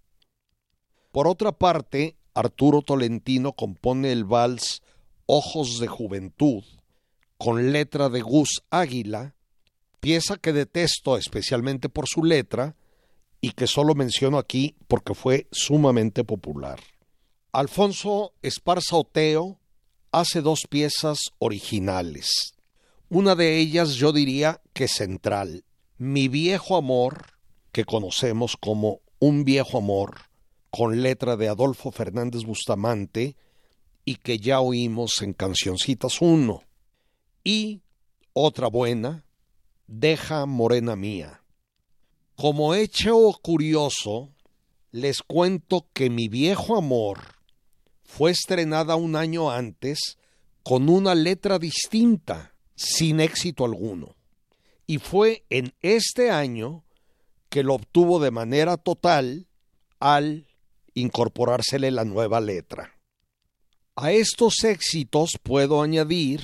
Por 1.12 1.27
otra 1.27 1.51
parte, 1.51 2.16
Arturo 2.33 2.81
Tolentino 2.81 3.53
compone 3.53 4.12
el 4.12 4.25
vals 4.25 4.81
Ojos 5.27 5.79
de 5.79 5.86
Juventud, 5.86 6.64
con 7.38 7.72
letra 7.72 8.09
de 8.09 8.22
Gus 8.22 8.64
Águila, 8.72 9.36
pieza 10.00 10.38
que 10.38 10.53
detesto 10.53 11.18
especialmente 11.18 11.88
por 11.88 12.07
su 12.07 12.24
letra 12.24 12.75
y 13.44 13.51
que 13.51 13.68
solo 13.68 13.94
menciono 13.94 14.38
aquí 14.38 14.77
porque 14.88 15.14
fue 15.14 15.48
sumamente 15.51 16.24
popular. 16.24 16.79
Alfonso 17.51 18.34
Esparza 18.42 18.96
Oteo 18.96 19.60
hace 20.14 20.42
dos 20.42 20.62
piezas 20.70 21.20
originales. 21.40 22.53
Una 23.10 23.36
de 23.36 23.58
ellas 23.58 23.96
yo 23.96 24.14
diría 24.14 24.62
que 24.72 24.88
central, 24.88 25.66
Mi 25.98 26.29
viejo 26.29 26.77
amor, 26.77 27.34
que 27.74 27.84
conocemos 27.84 28.56
como 28.56 29.01
Un 29.20 29.44
viejo 29.44 29.79
amor, 29.79 30.22
con 30.70 31.01
letra 31.01 31.36
de 31.36 31.50
Adolfo 31.50 31.92
Fernández 31.92 32.46
Bustamante 32.46 33.36
y 34.06 34.16
que 34.16 34.38
ya 34.38 34.62
oímos 34.62 35.22
en 35.22 35.34
Cancioncitas 35.34 36.22
1. 36.22 36.64
Y 37.44 37.82
otra 38.32 38.68
buena, 38.68 39.25
Deja 39.88 40.46
Morena 40.46 40.96
Mía. 40.96 41.43
Como 42.35 42.74
hecho 42.74 43.15
curioso, 43.41 44.31
les 44.91 45.22
cuento 45.22 45.87
que 45.93 46.09
mi 46.09 46.27
viejo 46.27 46.75
amor 46.75 47.19
fue 48.03 48.31
estrenada 48.31 48.96
un 48.96 49.15
año 49.15 49.51
antes 49.51 50.17
con 50.63 50.89
una 50.89 51.15
letra 51.15 51.59
distinta, 51.59 52.53
sin 52.75 53.19
éxito 53.19 53.65
alguno. 53.65 54.15
Y 54.87 54.98
fue 54.98 55.46
en 55.50 55.74
este 55.81 56.31
año 56.31 56.83
que 57.50 57.63
lo 57.63 57.75
obtuvo 57.75 58.19
de 58.19 58.31
manera 58.31 58.77
total 58.77 59.48
al 60.00 60.48
incorporársele 60.96 61.91
la 61.91 62.03
nueva 62.03 62.41
letra. 62.41 63.00
A 63.96 64.11
estos 64.11 64.63
éxitos 64.63 65.37
puedo 65.41 65.81
añadir 65.81 66.41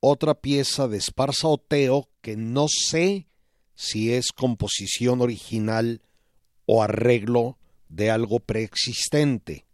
otra 0.00 0.34
pieza 0.34 0.88
de 0.88 0.96
Esparza 0.96 1.48
Oteo 1.48 2.08
que 2.22 2.36
no 2.36 2.66
sé 2.68 3.26
si 3.76 4.12
es 4.12 4.32
composición 4.32 5.20
original 5.20 6.02
o 6.64 6.82
arreglo 6.82 7.58
de 7.88 8.10
algo 8.10 8.40
preexistente. 8.40 9.66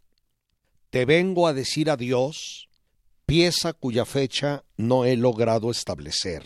Te 0.90 1.06
vengo 1.06 1.46
a 1.46 1.54
decir 1.54 1.88
adiós, 1.88 2.68
pieza 3.24 3.72
cuya 3.72 4.04
fecha 4.04 4.64
no 4.76 5.06
he 5.06 5.16
logrado 5.16 5.70
establecer, 5.70 6.44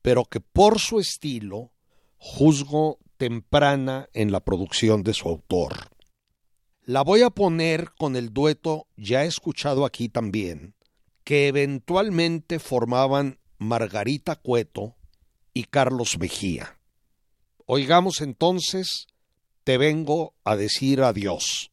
pero 0.00 0.24
que 0.24 0.40
por 0.40 0.80
su 0.80 0.98
estilo 0.98 1.70
juzgo 2.16 2.98
temprana 3.16 4.08
en 4.14 4.32
la 4.32 4.40
producción 4.40 5.04
de 5.04 5.14
su 5.14 5.28
autor. 5.28 5.90
La 6.84 7.02
voy 7.02 7.22
a 7.22 7.30
poner 7.30 7.90
con 7.96 8.16
el 8.16 8.32
dueto 8.32 8.88
ya 8.96 9.24
escuchado 9.24 9.84
aquí 9.84 10.08
también, 10.08 10.74
que 11.22 11.46
eventualmente 11.46 12.58
formaban 12.58 13.38
Margarita 13.58 14.34
Cueto 14.34 14.96
y 15.52 15.64
Carlos 15.64 16.18
Mejía. 16.18 16.78
Oigamos 17.66 18.20
entonces, 18.20 19.06
te 19.64 19.78
vengo 19.78 20.34
a 20.44 20.56
decir 20.56 21.02
adiós. 21.02 21.71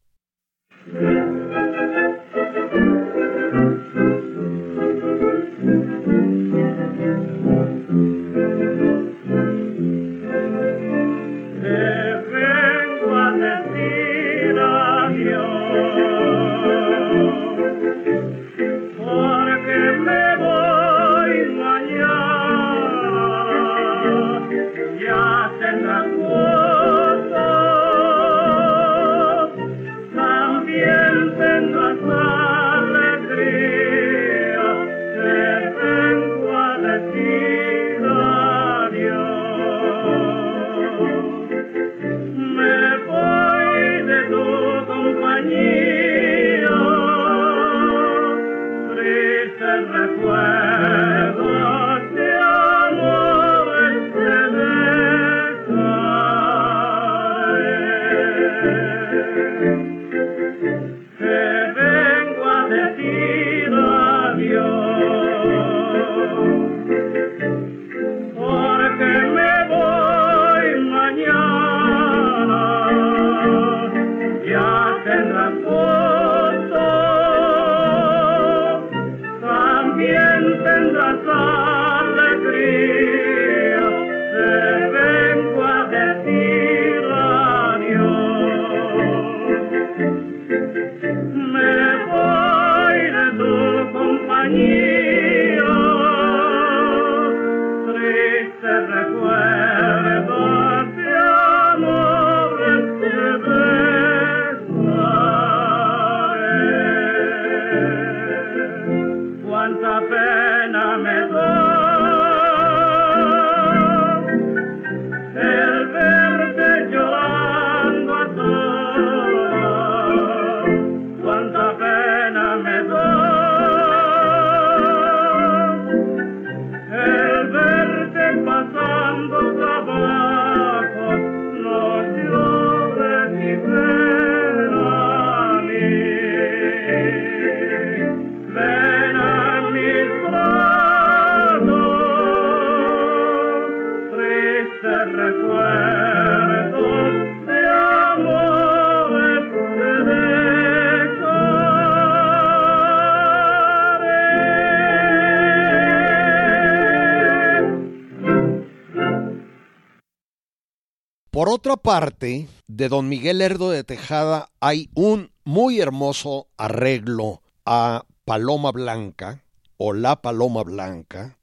Otra 161.70 161.84
parte, 161.84 162.48
de 162.68 162.90
don 162.90 163.08
Miguel 163.10 163.42
Herdo 163.42 163.70
de 163.70 163.84
Tejada 163.84 164.50
hay 164.60 164.90
un 164.96 165.32
muy 165.44 165.80
hermoso 165.80 166.48
arreglo 166.58 167.44
a 167.64 168.06
Paloma 168.26 168.72
Blanca 168.72 169.44
o 169.78 169.94
La 169.94 170.20
Paloma 170.20 170.64
Blanca 170.64 171.38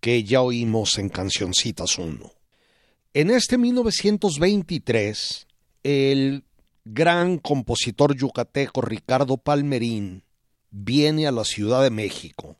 que 0.00 0.24
ya 0.24 0.42
oímos 0.42 0.98
en 0.98 1.08
Cancioncitas 1.10 1.96
1. 1.96 2.28
En 3.14 3.30
este 3.30 3.56
1923, 3.56 5.46
el 5.84 6.42
gran 6.84 7.38
compositor 7.38 8.16
yucateco 8.16 8.80
Ricardo 8.80 9.36
Palmerín 9.36 10.24
viene 10.72 11.28
a 11.28 11.32
la 11.32 11.44
Ciudad 11.44 11.84
de 11.84 11.90
México 11.90 12.56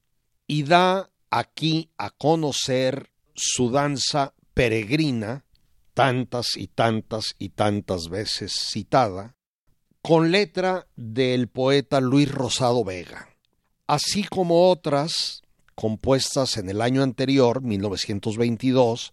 y 0.46 0.62
da 0.62 1.10
aquí 1.30 1.90
a 1.98 2.10
conocer 2.10 3.10
su 3.34 3.70
danza 3.72 4.34
peregrina 4.54 5.44
tantas 5.98 6.56
y 6.56 6.68
tantas 6.68 7.34
y 7.40 7.48
tantas 7.48 8.08
veces 8.08 8.52
citada, 8.52 9.34
con 10.00 10.30
letra 10.30 10.86
del 10.94 11.48
poeta 11.48 12.00
Luis 12.00 12.30
Rosado 12.30 12.84
Vega, 12.84 13.30
así 13.88 14.22
como 14.22 14.70
otras 14.70 15.42
compuestas 15.74 16.56
en 16.56 16.70
el 16.70 16.82
año 16.82 17.02
anterior, 17.02 17.62
1922, 17.62 19.12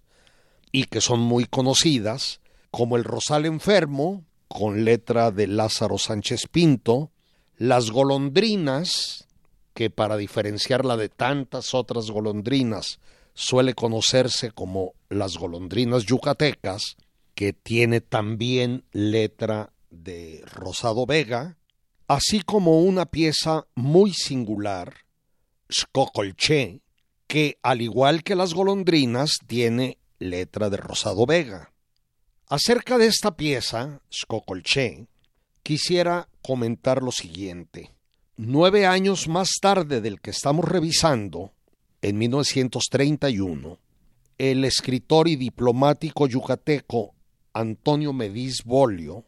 y 0.71 0.83
que 0.83 1.01
son 1.01 1.21
muy 1.21 1.45
conocidas, 1.45 2.39
como 2.69 2.97
El 2.97 3.03
Rosal 3.03 3.47
Enfermo, 3.47 4.23
con 4.47 4.85
letra 4.85 5.31
de 5.31 5.47
Lázaro 5.47 5.97
Sánchez 5.97 6.45
Pinto, 6.51 7.09
Las 7.57 7.89
Golondrinas, 7.89 9.25
que 9.73 9.89
para 9.89 10.17
diferenciarla 10.17 10.97
de 10.97 11.09
tantas 11.09 11.73
otras 11.73 12.11
golondrinas 12.11 12.99
suele 13.35 13.75
conocerse 13.75 14.51
como 14.51 14.93
las 15.09 15.37
golondrinas 15.37 16.05
yucatecas, 16.05 16.97
que 17.35 17.53
tiene 17.53 18.01
también 18.01 18.85
letra 18.91 19.71
de 19.91 20.41
Rosado 20.51 21.05
Vega, 21.05 21.57
así 22.07 22.41
como 22.41 22.81
una 22.81 23.05
pieza 23.05 23.67
muy 23.75 24.13
singular, 24.13 24.93
Scocolché, 25.71 26.81
que 27.27 27.57
al 27.61 27.81
igual 27.81 28.23
que 28.23 28.35
las 28.35 28.53
golondrinas 28.53 29.37
tiene 29.45 29.97
letra 30.19 30.69
de 30.69 30.77
Rosado 30.77 31.25
Vega. 31.25 31.73
Acerca 32.47 32.97
de 32.97 33.07
esta 33.07 33.35
pieza, 33.35 34.01
Scocolché, 34.13 35.07
quisiera 35.63 36.29
comentar 36.41 37.01
lo 37.01 37.11
siguiente. 37.11 37.95
Nueve 38.37 38.85
años 38.85 39.27
más 39.27 39.49
tarde 39.59 39.99
del 39.99 40.21
que 40.21 40.29
estamos 40.29 40.65
revisando, 40.65 41.54
en 42.01 42.17
1931, 42.17 43.79
el 44.37 44.65
escritor 44.65 45.27
y 45.27 45.35
diplomático 45.35 46.27
yucateco 46.27 47.13
Antonio 47.53 48.13
Mediz 48.13 48.63
Bolio 48.63 49.23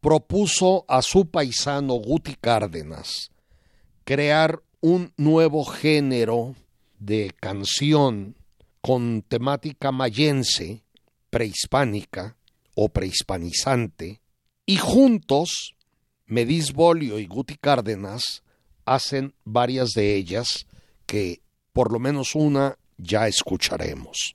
propuso 0.00 0.84
a 0.88 1.02
su 1.02 1.26
paisano 1.26 1.94
Guti 1.94 2.36
Cárdenas 2.36 3.30
crear 4.04 4.62
un 4.80 5.12
nuevo 5.16 5.64
género 5.64 6.54
de 7.00 7.32
canción 7.40 8.36
con 8.80 9.22
temática 9.22 9.90
mayense, 9.90 10.84
prehispánica 11.28 12.36
o 12.76 12.88
prehispanizante, 12.88 14.20
y 14.64 14.76
juntos 14.76 15.74
Mediz 16.26 16.72
Bolio 16.72 17.18
y 17.18 17.26
Guti 17.26 17.56
Cárdenas 17.56 18.44
hacen 18.84 19.34
varias 19.44 19.90
de 19.90 20.14
ellas 20.14 20.66
que 21.06 21.40
por 21.76 21.92
lo 21.92 21.98
menos 21.98 22.34
una 22.34 22.78
ya 22.96 23.28
escucharemos. 23.28 24.34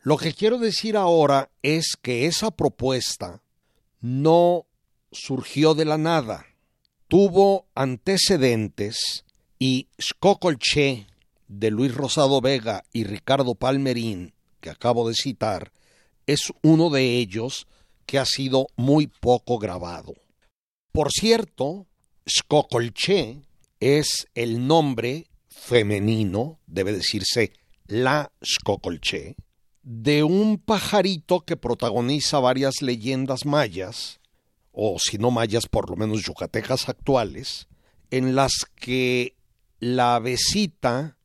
Lo 0.00 0.16
que 0.16 0.32
quiero 0.32 0.56
decir 0.56 0.96
ahora 0.96 1.50
es 1.62 1.98
que 2.00 2.24
esa 2.24 2.50
propuesta 2.50 3.42
no 4.00 4.64
surgió 5.12 5.74
de 5.74 5.84
la 5.84 5.98
nada, 5.98 6.46
tuvo 7.06 7.66
antecedentes 7.74 9.26
y 9.58 9.88
Scocolche 10.00 11.06
de 11.46 11.70
Luis 11.70 11.94
Rosado 11.94 12.40
Vega 12.40 12.84
y 12.90 13.04
Ricardo 13.04 13.54
Palmerín, 13.54 14.32
que 14.62 14.70
acabo 14.70 15.06
de 15.10 15.14
citar, 15.14 15.72
es 16.26 16.54
uno 16.62 16.88
de 16.88 17.18
ellos 17.18 17.66
que 18.06 18.18
ha 18.18 18.24
sido 18.24 18.66
muy 18.76 19.08
poco 19.08 19.58
grabado. 19.58 20.14
Por 20.92 21.12
cierto, 21.12 21.86
Scocolche 22.26 23.42
es 23.78 24.26
el 24.34 24.66
nombre 24.66 25.26
femenino, 25.58 26.58
debe 26.66 26.92
decirse 26.92 27.52
la 27.86 28.30
Scocolche, 28.44 29.36
de 29.82 30.22
un 30.22 30.58
pajarito 30.58 31.40
que 31.40 31.56
protagoniza 31.56 32.38
varias 32.38 32.82
leyendas 32.82 33.46
mayas, 33.46 34.20
o 34.72 34.98
si 34.98 35.18
no 35.18 35.30
mayas, 35.30 35.66
por 35.66 35.90
lo 35.90 35.96
menos 35.96 36.22
yucatecas 36.22 36.88
actuales, 36.88 37.68
en 38.10 38.34
las 38.34 38.52
que 38.76 39.34
la 39.80 40.16
avecita 40.16 41.16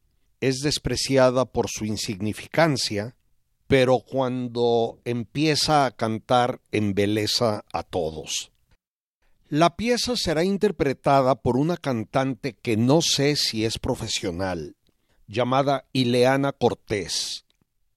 es 0.41 0.59
despreciada 0.59 1.45
por 1.45 1.69
su 1.69 1.85
insignificancia, 1.85 3.15
pero 3.67 3.99
cuando 3.99 4.99
empieza 5.05 5.85
a 5.85 5.91
cantar 5.91 6.61
embeleza 6.71 7.65
a 7.71 7.83
todos. 7.83 8.52
La 9.53 9.75
pieza 9.75 10.15
será 10.15 10.43
interpretada 10.43 11.35
por 11.35 11.57
una 11.57 11.77
cantante 11.77 12.53
que 12.53 12.75
no 12.75 13.03
sé 13.03 13.35
si 13.35 13.65
es 13.65 13.77
profesional, 13.77 14.75
llamada 15.27 15.85
Ileana 15.93 16.53
Cortés, 16.53 17.45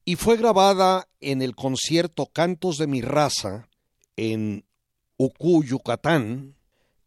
y 0.05 0.17
fue 0.17 0.37
grabada 0.37 1.09
en 1.23 1.41
el 1.41 1.55
concierto 1.55 2.27
Cantos 2.27 2.77
de 2.77 2.87
mi 2.87 3.01
raza 3.01 3.71
en 4.17 4.67
Ucú, 5.17 5.65
Yucatán, 5.65 6.57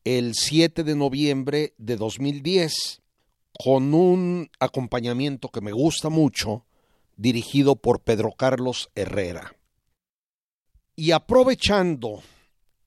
el 0.04 0.34
7 0.34 0.84
de 0.84 0.96
noviembre 0.96 1.76
de 1.78 1.96
2010, 1.96 3.04
con 3.52 3.94
un 3.94 4.50
acompañamiento 4.60 5.50
que 5.50 5.62
me 5.62 5.74
gusta 5.74 6.10
mucho, 6.10 6.66
dirigido 7.18 7.76
por 7.76 8.02
Pedro 8.02 8.32
Carlos 8.32 8.90
Herrera. 8.96 9.56
Y 10.96 11.12
aprovechando 11.12 12.24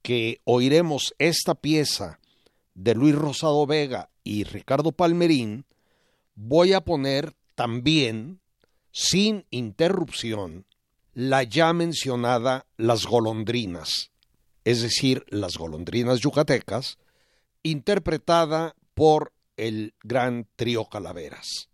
que 0.02 0.40
oiremos 0.44 1.14
esta 1.18 1.54
pieza 1.54 2.18
de 2.74 2.94
Luis 2.94 3.14
Rosado 3.14 3.66
Vega 3.66 4.10
y 4.24 4.44
Ricardo 4.44 4.92
Palmerín, 4.92 5.64
voy 6.34 6.72
a 6.72 6.80
poner 6.82 7.34
también, 7.54 8.40
sin 8.90 9.46
interrupción, 9.50 10.66
la 11.14 11.42
ya 11.42 11.72
mencionada 11.72 12.66
Las 12.76 13.06
Golondrinas, 13.06 14.10
es 14.64 14.82
decir, 14.82 15.24
Las 15.28 15.56
Golondrinas 15.56 16.20
Yucatecas, 16.20 16.98
interpretada 17.62 18.74
por 18.94 19.32
el 19.56 19.94
gran 20.02 20.46
trío 20.56 20.86
Calaveras. 20.86 21.68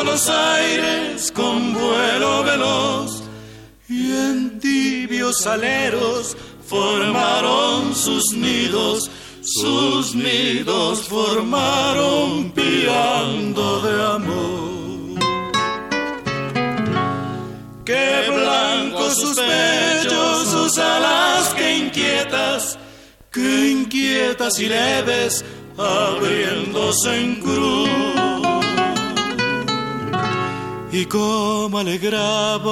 Cruzando 0.00 0.04
los 0.04 0.28
aires 0.28 1.32
con 1.32 1.74
vuelo 1.74 2.42
veloz. 2.44 3.22
Y 3.88 4.12
en 4.12 4.60
tibios 4.60 5.46
aleros 5.46 6.36
formaron 6.66 7.94
sus 7.94 8.32
nidos, 8.32 9.10
sus 9.42 10.14
nidos 10.14 11.02
formaron 11.08 12.52
piando 12.52 13.80
de 13.80 14.02
amor. 14.14 14.70
Qué 17.84 18.26
blancos 18.28 19.16
sus 19.16 19.36
pechos, 19.36 20.48
sus 20.48 20.78
alas, 20.78 21.52
que 21.54 21.78
inquietas, 21.78 22.78
que 23.32 23.70
inquietas 23.70 24.60
y 24.60 24.66
leves, 24.66 25.44
abriéndose 25.76 27.16
en 27.16 27.40
cruz 27.40 28.29
y 30.92 31.06
cómo 31.06 31.78
alegraba, 31.78 32.62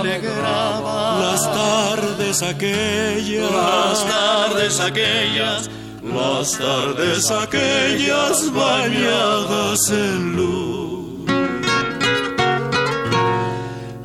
alegraba. 0.00 1.18
Las 1.20 1.42
tardes 1.42 2.42
aquellas, 2.42 3.50
las 3.50 4.06
tardes 4.06 4.80
aquellas, 4.80 5.70
las 6.02 6.58
tardes 6.58 7.30
aquellas 7.30 8.52
bañadas 8.52 9.90
en 9.90 10.36
luz. 10.36 10.98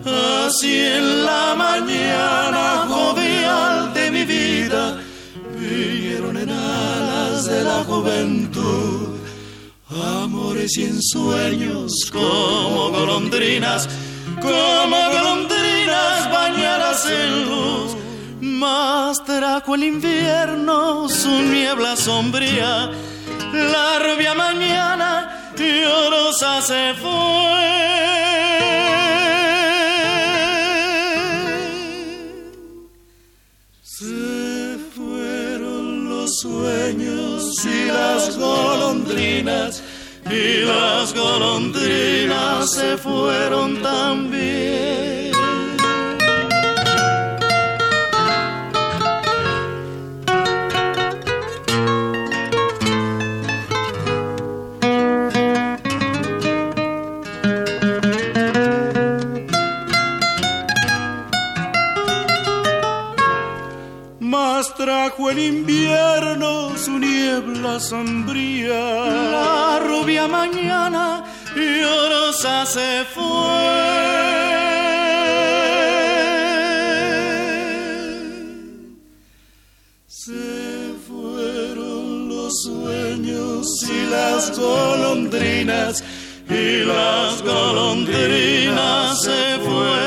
Así 0.06 0.86
en 0.86 1.26
la 1.26 1.56
mañana 1.58 2.86
jovial 2.88 3.94
de 3.94 4.12
mi 4.12 4.24
vida 4.24 5.00
vinieron 5.58 6.38
en 6.38 6.50
alas 6.50 7.46
de 7.46 7.64
la 7.64 7.84
juventud 7.84 9.13
amores 10.02 10.78
y 10.78 10.86
ensueños 10.86 11.92
como 12.12 12.90
golondrinas, 12.92 13.88
como 14.42 14.98
golondrinas 15.12 16.32
bañadas 16.32 17.06
en 17.10 17.46
luz. 17.46 17.96
Más 18.42 19.24
trajo 19.24 19.76
el 19.76 19.84
invierno 19.84 21.08
su 21.10 21.30
niebla 21.30 21.96
sombría, 21.96 22.90
la 23.54 24.00
rubia 24.00 24.34
mañana 24.34 25.52
llorosa 25.58 26.62
se 26.62 26.94
fue. 26.96 28.13
Y 37.66 37.86
las 37.86 38.38
golondrinas 38.38 39.82
y 40.30 40.66
las 40.66 41.14
golondrinas 41.14 42.72
se 42.72 42.98
fueron 42.98 43.82
también. 43.82 45.13
Trajo 64.84 65.30
el 65.30 65.40
invierno 65.40 66.78
su 66.78 67.00
niebla 67.00 67.80
sombría. 67.80 68.82
La 69.36 69.80
rubia 69.80 70.28
mañana 70.28 71.24
llorosa 71.56 72.66
se 72.66 73.06
fue. 73.14 73.24
Se 80.08 80.94
fueron 81.08 82.28
los 82.28 82.52
sueños 82.64 83.66
y 83.90 84.06
las 84.12 84.58
golondrinas, 84.58 86.04
y 86.50 86.84
las 86.84 87.42
golondrinas 87.42 89.22
se 89.22 89.60
fueron. 89.60 90.04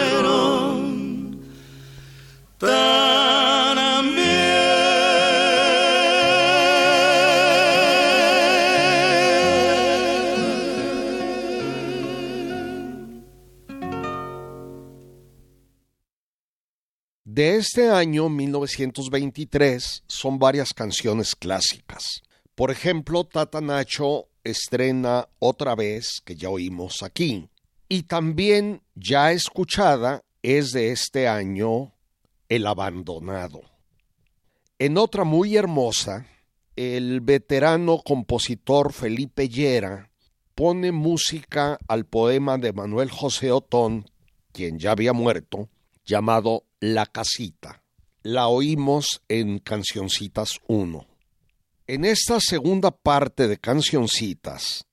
De 17.37 17.57
este 17.57 17.91
año 17.91 18.31
1923 18.31 20.05
son 20.09 20.39
varias 20.39 20.73
canciones 20.73 21.35
clásicas. 21.35 22.23
Por 22.55 22.71
ejemplo, 22.71 23.25
Tata 23.25 23.61
Nacho 23.61 24.29
estrena 24.43 25.29
otra 25.39 25.75
vez, 25.75 26.23
que 26.25 26.35
ya 26.35 26.49
oímos 26.49 27.03
aquí. 27.03 27.51
Y 27.91 28.05
también 28.05 28.81
ya 28.95 29.33
escuchada 29.33 30.25
es 30.41 30.73
de 30.73 30.93
este 30.93 31.29
año 31.29 31.93
El 32.49 32.67
Abandonado. 32.67 33.61
En 34.79 34.97
otra 34.97 35.25
muy 35.25 35.59
hermosa, 35.59 36.27
el 36.75 37.21
veterano 37.21 37.99
compositor 38.03 38.95
Felipe 38.95 39.51
Llera 39.51 40.09
pone 40.55 40.91
música 40.91 41.79
al 41.87 42.07
poema 42.07 42.57
de 42.57 42.73
Manuel 42.73 43.11
José 43.11 43.53
Otón, 43.53 44.11
quien 44.53 44.79
ya 44.79 44.93
había 44.93 45.13
muerto, 45.13 45.69
llamado 46.07 46.66
La 46.95 47.07
Casita. 47.07 47.83
La 48.23 48.47
oímos 48.47 49.21
en 49.27 49.59
Cancioncitas 49.59 50.61
1. 50.69 51.05
En 51.89 52.05
esta 52.05 52.39
segunda 52.39 52.93
parte 52.93 53.49
de 53.49 53.59
Cancioncitas 53.59 54.87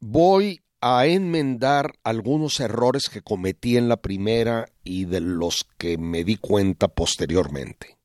voy 0.00 0.62
a 0.80 1.06
enmendar 1.06 1.98
algunos 2.02 2.60
errores 2.60 3.10
que 3.10 3.20
cometí 3.20 3.76
en 3.76 3.90
la 3.90 3.98
primera 3.98 4.64
y 4.84 5.04
de 5.04 5.20
los 5.20 5.66
que 5.76 5.98
me 5.98 6.24
di 6.24 6.38
cuenta 6.38 6.88
posteriormente. 6.88 7.98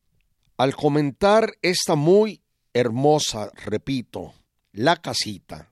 Al 0.58 0.76
comentar 0.76 1.54
esta 1.62 1.96
muy 1.96 2.42
hermosa, 2.74 3.54
repito, 3.64 4.34
La 4.74 4.98
Casita, 4.98 5.72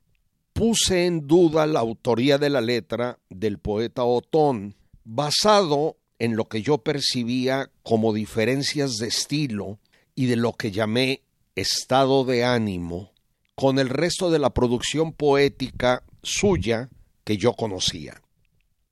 puse 0.54 1.06
en 1.06 1.28
duda 1.28 1.68
la 1.68 1.82
autoría 1.82 2.38
de 2.38 2.50
la 2.50 2.62
letra 2.62 3.20
del 3.30 3.60
poeta 3.60 4.06
Otón, 4.06 4.78
basado 5.04 5.98
en 6.20 6.36
lo 6.36 6.46
que 6.46 6.62
yo 6.62 6.80
percibía 6.80 7.70
como 7.84 8.14
diferencias 8.14 8.98
de 8.98 9.08
estilo 9.08 9.80
y 10.16 10.26
de 10.26 10.36
lo 10.36 10.54
que 10.54 10.72
llamé 10.72 11.22
estado 11.56 12.24
de 12.24 12.44
ánimo 12.44 13.12
con 13.56 13.80
el 13.80 13.90
resto 13.90 14.30
de 14.30 14.38
la 14.38 14.52
producción 14.52 15.14
poética 15.14 16.04
suya 16.22 16.90
que 17.24 17.38
yo 17.38 17.54
conocía. 17.54 18.22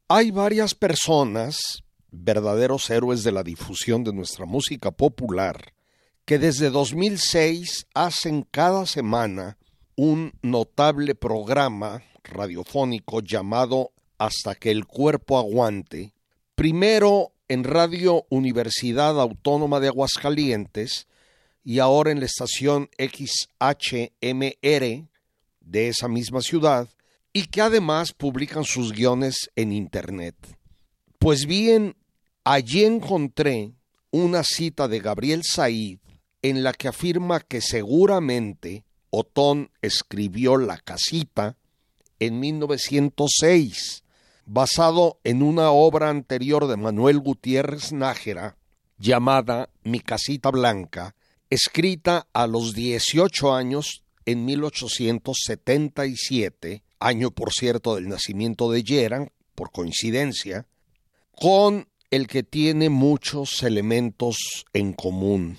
Hay 0.08 0.32
varias 0.32 0.74
personas, 0.74 1.84
verdaderos 2.10 2.90
héroes 2.90 3.24
de 3.24 3.32
la 3.32 3.44
difusión 3.44 4.04
de 4.04 4.12
nuestra 4.12 4.46
música 4.46 4.92
popular, 4.92 5.74
que 6.26 6.40
desde 6.40 6.72
2006 6.72 7.86
hacen 7.94 8.48
cada 8.50 8.88
semana 8.88 9.58
un 9.96 10.34
notable 10.42 11.14
programa 11.14 12.02
radiofónico 12.24 13.22
llamado 13.22 13.92
Hasta 14.18 14.56
que 14.56 14.72
el 14.72 14.86
cuerpo 14.86 15.38
aguante, 15.38 16.15
primero 16.56 17.34
en 17.48 17.64
Radio 17.64 18.26
Universidad 18.30 19.20
Autónoma 19.20 19.80
de 19.80 19.90
Aguascalientes 19.90 21.08
y 21.64 21.80
ahora 21.80 22.12
en 22.12 22.20
la 22.20 22.26
estación 22.26 22.90
XHMR 22.98 24.40
de 25.62 25.88
esa 25.88 26.08
misma 26.08 26.42
ciudad 26.42 26.88
y 27.34 27.48
que 27.48 27.62
además 27.62 28.14
publican 28.14 28.64
sus 28.64 28.94
guiones 28.94 29.52
en 29.56 29.74
Internet. 29.74 30.36
Pues 31.20 31.46
bien, 31.46 31.96
allí 32.46 32.86
encontré 32.86 33.74
una 34.12 34.44
cita 34.44 34.88
de 34.88 35.00
Gabriel 35.00 35.42
Said 35.44 36.00
en 36.42 36.64
la 36.64 36.72
que 36.72 36.88
afirma 36.88 37.42
que 37.42 37.60
seguramente 37.60 38.86
Otón 39.10 39.72
escribió 39.82 40.58
La 40.58 40.78
casita 40.78 41.58
en 42.20 42.40
1906, 42.40 44.05
basado 44.46 45.20
en 45.24 45.42
una 45.42 45.72
obra 45.72 46.10
anterior 46.10 46.68
de 46.68 46.78
Manuel 46.78 47.20
Gutiérrez 47.20 47.92
Nájera 47.92 48.58
llamada 48.98 49.70
Mi 49.84 50.00
casita 50.00 50.52
blanca, 50.52 51.16
escrita 51.50 52.28
a 52.34 52.48
los 52.48 52.74
18 52.74 53.54
años 53.54 54.04
en 54.26 54.46
1877, 54.46 56.84
año 57.00 57.32
por 57.32 57.52
cierto 57.52 57.96
del 57.96 58.08
nacimiento 58.08 58.72
de 58.72 58.84
Yeran, 58.84 59.32
por 59.54 59.72
coincidencia, 59.72 60.66
con 61.32 61.90
el 62.12 62.28
que 62.28 62.44
tiene 62.44 62.90
muchos 62.90 63.64
elementos 63.64 64.38
en 64.74 64.94
común. 64.94 65.58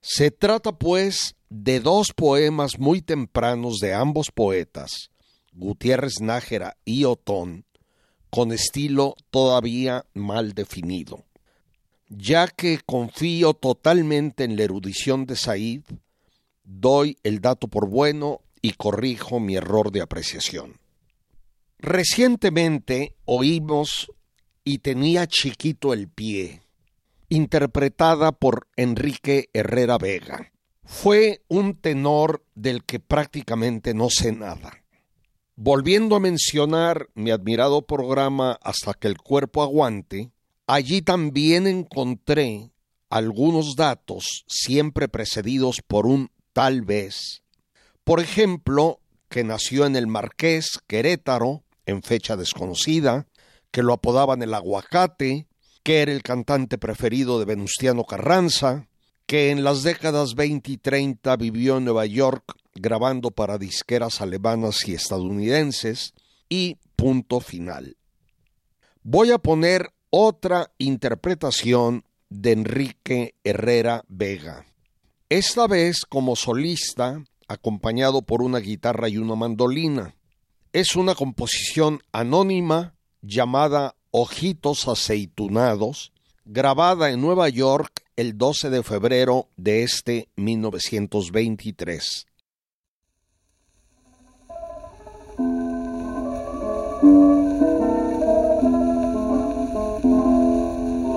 Se 0.00 0.30
trata, 0.30 0.70
pues, 0.72 1.34
de 1.48 1.80
dos 1.80 2.12
poemas 2.14 2.78
muy 2.78 3.02
tempranos 3.02 3.78
de 3.78 3.94
ambos 3.94 4.30
poetas, 4.30 5.10
Gutiérrez 5.52 6.20
Nájera 6.20 6.76
y 6.84 7.04
Otón, 7.04 7.64
con 8.30 8.52
estilo 8.52 9.14
todavía 9.30 10.04
mal 10.14 10.52
definido. 10.54 11.24
Ya 12.08 12.48
que 12.48 12.80
confío 12.84 13.54
totalmente 13.54 14.44
en 14.44 14.56
la 14.56 14.64
erudición 14.64 15.26
de 15.26 15.36
Said, 15.36 15.82
doy 16.64 17.18
el 17.22 17.40
dato 17.40 17.68
por 17.68 17.88
bueno 17.88 18.40
y 18.62 18.72
corrijo 18.72 19.40
mi 19.40 19.56
error 19.56 19.92
de 19.92 20.02
apreciación. 20.02 20.78
Recientemente 21.78 23.14
oímos 23.24 24.10
y 24.64 24.78
tenía 24.78 25.26
chiquito 25.26 25.92
el 25.92 26.08
pie, 26.08 26.62
interpretada 27.28 28.32
por 28.32 28.66
Enrique 28.76 29.48
Herrera 29.52 29.96
Vega. 29.96 30.52
Fue 30.84 31.42
un 31.48 31.74
tenor 31.74 32.44
del 32.54 32.84
que 32.84 32.98
prácticamente 32.98 33.94
no 33.94 34.08
sé 34.10 34.32
nada. 34.32 34.77
Volviendo 35.60 36.14
a 36.14 36.20
mencionar 36.20 37.08
mi 37.16 37.32
admirado 37.32 37.82
programa 37.82 38.60
Hasta 38.62 38.94
que 38.94 39.08
el 39.08 39.18
cuerpo 39.18 39.60
aguante, 39.60 40.30
allí 40.68 41.02
también 41.02 41.66
encontré 41.66 42.70
algunos 43.10 43.74
datos 43.74 44.44
siempre 44.46 45.08
precedidos 45.08 45.82
por 45.84 46.06
un 46.06 46.30
tal 46.52 46.82
vez. 46.82 47.42
Por 48.04 48.20
ejemplo, 48.20 49.00
que 49.28 49.42
nació 49.42 49.84
en 49.84 49.96
el 49.96 50.06
Marqués, 50.06 50.78
Querétaro, 50.86 51.64
en 51.86 52.04
fecha 52.04 52.36
desconocida, 52.36 53.26
que 53.72 53.82
lo 53.82 53.94
apodaban 53.94 54.44
el 54.44 54.54
aguacate, 54.54 55.48
que 55.82 56.02
era 56.02 56.12
el 56.12 56.22
cantante 56.22 56.78
preferido 56.78 57.40
de 57.40 57.46
Venustiano 57.46 58.04
Carranza, 58.04 58.86
que 59.26 59.50
en 59.50 59.64
las 59.64 59.82
décadas 59.82 60.36
20 60.36 60.70
y 60.70 60.76
30 60.76 61.36
vivió 61.36 61.78
en 61.78 61.86
Nueva 61.86 62.06
York 62.06 62.44
grabando 62.80 63.30
para 63.30 63.58
disqueras 63.58 64.20
alemanas 64.20 64.86
y 64.86 64.94
estadounidenses, 64.94 66.14
y 66.48 66.76
punto 66.96 67.40
final. 67.40 67.96
Voy 69.02 69.30
a 69.30 69.38
poner 69.38 69.90
otra 70.10 70.70
interpretación 70.78 72.04
de 72.30 72.52
Enrique 72.52 73.34
Herrera 73.44 74.04
Vega, 74.08 74.66
esta 75.28 75.66
vez 75.66 76.06
como 76.08 76.36
solista, 76.36 77.22
acompañado 77.48 78.22
por 78.22 78.42
una 78.42 78.58
guitarra 78.58 79.08
y 79.08 79.18
una 79.18 79.34
mandolina. 79.34 80.14
Es 80.72 80.96
una 80.96 81.14
composición 81.14 82.02
anónima 82.12 82.94
llamada 83.22 83.94
Ojitos 84.10 84.88
Aceitunados, 84.88 86.12
grabada 86.44 87.10
en 87.10 87.20
Nueva 87.20 87.48
York 87.48 88.04
el 88.16 88.36
12 88.36 88.70
de 88.70 88.82
febrero 88.82 89.48
de 89.56 89.82
este 89.82 90.28
1923. 90.36 92.26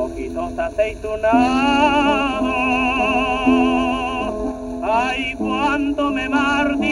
Ojitos 0.04 0.60
aceitunados, 0.60 1.26
ay, 4.84 5.34
cuánto 5.40 6.12
me 6.12 6.30
martirizan 6.30 6.92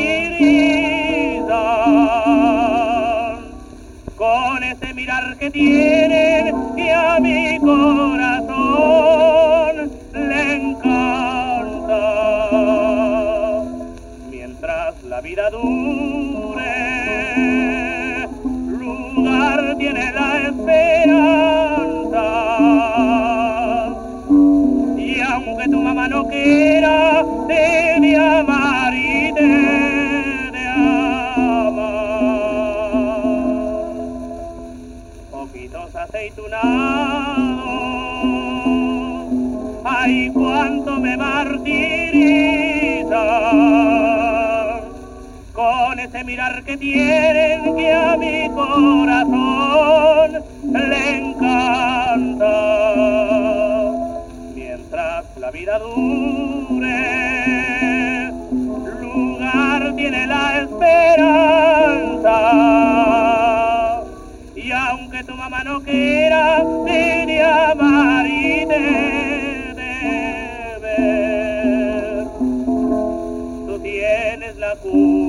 con 4.15 4.63
ese 4.63 4.93
mirar 4.95 5.37
que 5.37 5.51
tienen 5.51 6.55
que 6.75 6.91
a 6.91 7.19
mi 7.19 7.59
corazón 7.59 8.71
le 10.13 10.53
encanta. 10.55 12.01
Mientras 14.31 15.03
la 15.03 15.21
vida 15.21 15.51
dure, 15.51 16.18
tiene 19.99 20.11
la 20.13 20.47
esperanza. 20.47 22.25
Y 24.97 25.19
aunque 25.21 25.65
tu 25.69 25.81
mamá 25.81 26.07
no 26.07 26.25
quiera, 26.27 27.23
debe 27.47 28.15
amar 28.15 28.93
y 28.93 29.31
debe 29.33 30.67
amar. 30.67 31.89
Ojitos 35.31 35.95
aceitunados, 35.95 36.53
ay, 39.83 40.31
cuánto 40.33 40.99
me 40.99 41.17
martirizan 41.17 41.98
con 45.99 46.07
ese 46.07 46.23
mirar 46.23 46.63
que 46.63 46.77
tienen 46.77 47.75
que 47.75 47.93
a 47.93 48.15
mi 48.15 48.49
corazón 48.51 50.31
le 50.71 51.17
encanta. 51.17 52.53
Mientras 54.55 55.25
la 55.37 55.51
vida 55.51 55.79
dure, 55.79 57.01
lugar 59.01 59.93
tiene 59.95 60.27
la 60.27 60.61
esperanza. 60.61 62.37
Y 64.55 64.71
aunque 64.71 65.23
tu 65.23 65.35
mamá 65.35 65.63
no 65.63 65.81
quiera, 65.81 66.63
te 66.85 67.43
amar 67.43 68.25
y 68.25 68.65
de 68.65 68.77
viva. 70.77 70.99
Tú 73.67 73.79
tienes 73.81 74.55
la 74.57 74.75
culpa 74.77 75.28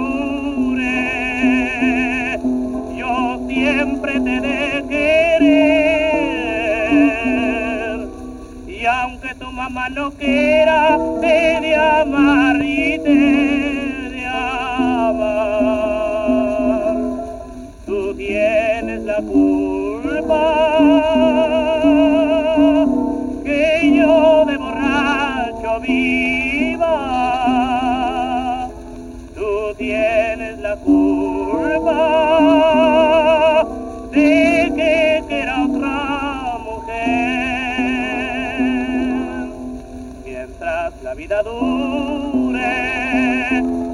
Aunque 9.31 9.45
tu 9.45 9.51
mamá 9.51 9.87
no 9.89 10.11
quiera, 10.11 10.97
de 11.21 11.75
amar 11.75 12.57
y 12.61 12.97
de 12.97 14.25
amar. 14.27 15.37
Tú 17.85 18.13
tienes 18.15 19.03
la 19.03 19.21
culpa 19.21 20.41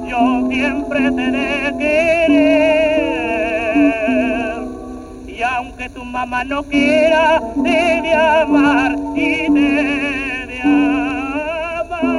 Yo 0.10 0.48
siempre 0.50 1.12
te 1.12 1.32
de 1.32 1.74
querer. 1.78 2.68
aunque 5.44 5.90
tu 5.90 6.04
mamá 6.04 6.44
no 6.44 6.62
quiera, 6.64 7.40
debe 7.56 8.14
amar 8.14 8.96
y 9.16 9.52
debe 9.52 10.62
amar. 10.62 12.18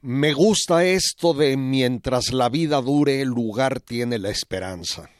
Me 0.00 0.32
gusta 0.32 0.84
esto 0.84 1.34
de 1.34 1.56
mientras 1.56 2.32
la 2.32 2.48
vida 2.48 2.80
dure, 2.80 3.20
el 3.20 3.28
lugar 3.28 3.80
tiene 3.80 4.18
la 4.18 4.30
esperanza. 4.30 5.10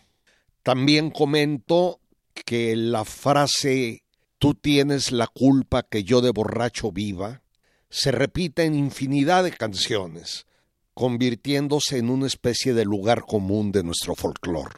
También 0.62 1.10
comento 1.10 2.00
que 2.44 2.74
la 2.74 3.04
frase 3.04 4.02
tú 4.38 4.54
tienes 4.54 5.12
la 5.12 5.26
culpa 5.26 5.82
que 5.82 6.04
yo 6.04 6.20
de 6.20 6.30
borracho 6.30 6.92
viva 6.92 7.42
se 7.88 8.12
repite 8.12 8.64
en 8.64 8.74
infinidad 8.74 9.44
de 9.44 9.52
canciones, 9.52 10.46
convirtiéndose 10.94 11.98
en 11.98 12.10
una 12.10 12.26
especie 12.26 12.74
de 12.74 12.84
lugar 12.84 13.22
común 13.22 13.72
de 13.72 13.82
nuestro 13.82 14.14
folclore. 14.14 14.74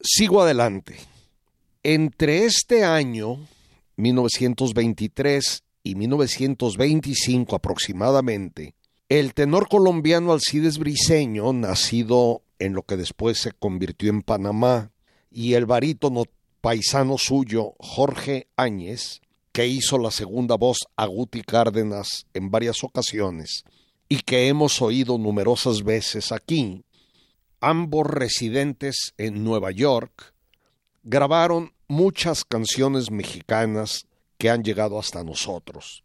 Sigo 0.00 0.42
adelante. 0.42 0.96
Entre 1.82 2.44
este 2.44 2.84
año, 2.84 3.46
1923 3.96 5.62
y 5.82 5.94
1925 5.94 7.56
aproximadamente, 7.56 8.74
el 9.08 9.34
tenor 9.34 9.68
colombiano 9.68 10.32
Alcides 10.32 10.78
Briceño, 10.78 11.52
nacido 11.52 12.42
en 12.58 12.74
lo 12.74 12.82
que 12.82 12.96
después 12.96 13.38
se 13.38 13.52
convirtió 13.52 14.10
en 14.10 14.22
Panamá, 14.22 14.92
y 15.30 15.54
el 15.54 15.66
barítono 15.66 16.24
paisano 16.60 17.16
suyo, 17.18 17.74
Jorge 17.78 18.48
Áñez, 18.56 19.20
que 19.52 19.66
hizo 19.66 19.98
la 19.98 20.10
segunda 20.10 20.56
voz 20.56 20.78
a 20.96 21.06
Guti 21.06 21.42
Cárdenas 21.42 22.26
en 22.34 22.50
varias 22.50 22.84
ocasiones 22.84 23.64
y 24.08 24.20
que 24.20 24.48
hemos 24.48 24.80
oído 24.82 25.18
numerosas 25.18 25.82
veces 25.82 26.32
aquí, 26.32 26.84
ambos 27.60 28.06
residentes 28.06 29.14
en 29.18 29.44
Nueva 29.44 29.70
York, 29.70 30.34
grabaron 31.02 31.72
muchas 31.88 32.44
canciones 32.44 33.10
mexicanas 33.10 34.06
que 34.38 34.50
han 34.50 34.62
llegado 34.62 34.98
hasta 34.98 35.24
nosotros. 35.24 36.04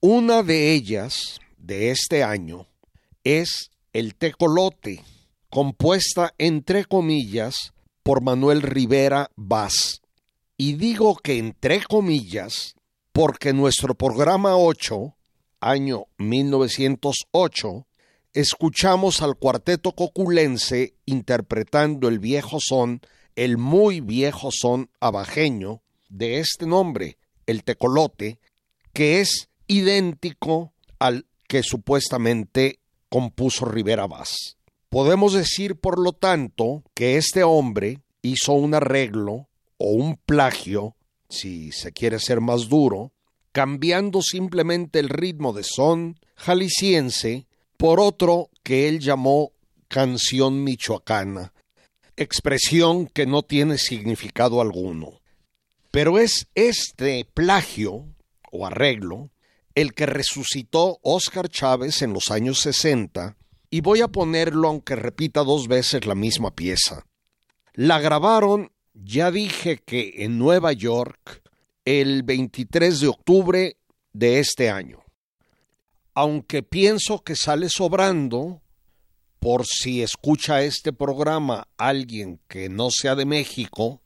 Una 0.00 0.42
de 0.42 0.72
ellas, 0.72 1.38
de 1.58 1.90
este 1.90 2.22
año, 2.22 2.66
es 3.24 3.70
El 3.92 4.14
Tecolote, 4.14 5.04
compuesta 5.50 6.34
entre 6.38 6.84
comillas 6.84 7.72
por 8.10 8.22
Manuel 8.22 8.62
Rivera 8.62 9.30
Vaz. 9.36 10.02
Y 10.56 10.72
digo 10.72 11.14
que 11.14 11.38
entre 11.38 11.80
comillas, 11.84 12.74
porque 13.12 13.52
nuestro 13.52 13.94
programa 13.94 14.56
8, 14.56 15.14
año 15.60 16.06
1908, 16.18 17.86
escuchamos 18.34 19.22
al 19.22 19.36
cuarteto 19.36 19.92
coculense 19.92 20.94
interpretando 21.06 22.08
el 22.08 22.18
viejo 22.18 22.58
son, 22.60 23.00
el 23.36 23.58
muy 23.58 24.00
viejo 24.00 24.48
son 24.50 24.90
abajeño, 24.98 25.80
de 26.08 26.40
este 26.40 26.66
nombre, 26.66 27.16
el 27.46 27.62
tecolote, 27.62 28.40
que 28.92 29.20
es 29.20 29.50
idéntico 29.68 30.72
al 30.98 31.26
que 31.46 31.62
supuestamente 31.62 32.80
compuso 33.08 33.66
Rivera 33.66 34.08
Vaz. 34.08 34.56
Podemos 34.90 35.32
decir, 35.34 35.76
por 35.76 36.00
lo 36.00 36.12
tanto, 36.12 36.82
que 36.94 37.16
este 37.16 37.44
hombre 37.44 38.00
hizo 38.22 38.54
un 38.54 38.74
arreglo 38.74 39.48
o 39.78 39.92
un 39.92 40.16
plagio, 40.16 40.96
si 41.28 41.70
se 41.70 41.92
quiere 41.92 42.18
ser 42.18 42.40
más 42.40 42.68
duro, 42.68 43.12
cambiando 43.52 44.20
simplemente 44.20 44.98
el 44.98 45.08
ritmo 45.08 45.52
de 45.52 45.62
son 45.62 46.18
jalisciense 46.34 47.46
por 47.76 48.00
otro 48.00 48.50
que 48.64 48.88
él 48.88 48.98
llamó 48.98 49.52
canción 49.86 50.64
michoacana, 50.64 51.52
expresión 52.16 53.06
que 53.06 53.26
no 53.26 53.42
tiene 53.42 53.78
significado 53.78 54.60
alguno. 54.60 55.20
Pero 55.92 56.18
es 56.18 56.48
este 56.56 57.28
plagio 57.32 58.06
o 58.50 58.66
arreglo 58.66 59.30
el 59.76 59.94
que 59.94 60.06
resucitó 60.06 60.98
Óscar 61.02 61.48
Chávez 61.48 62.02
en 62.02 62.12
los 62.12 62.32
años 62.32 62.58
60 62.58 63.36
y 63.70 63.80
voy 63.80 64.00
a 64.00 64.08
ponerlo 64.08 64.68
aunque 64.68 64.96
repita 64.96 65.44
dos 65.44 65.68
veces 65.68 66.06
la 66.06 66.14
misma 66.14 66.54
pieza. 66.54 67.06
La 67.74 68.00
grabaron, 68.00 68.72
ya 68.94 69.30
dije 69.30 69.78
que 69.78 70.24
en 70.24 70.38
Nueva 70.38 70.72
York, 70.72 71.42
el 71.84 72.24
23 72.24 73.00
de 73.00 73.08
octubre 73.08 73.76
de 74.12 74.40
este 74.40 74.70
año. 74.70 75.04
Aunque 76.14 76.62
pienso 76.62 77.22
que 77.22 77.36
sale 77.36 77.68
sobrando, 77.68 78.60
por 79.38 79.64
si 79.66 80.02
escucha 80.02 80.62
este 80.62 80.92
programa 80.92 81.66
alguien 81.78 82.40
que 82.46 82.68
no 82.68 82.90
sea 82.90 83.14
de 83.14 83.24
México 83.24 84.02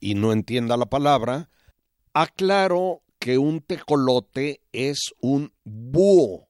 y 0.00 0.14
no 0.14 0.32
entienda 0.32 0.76
la 0.76 0.86
palabra, 0.86 1.48
aclaro 2.12 3.02
que 3.18 3.38
un 3.38 3.60
tecolote 3.60 4.60
es 4.72 5.14
un 5.20 5.52
búho, 5.64 6.48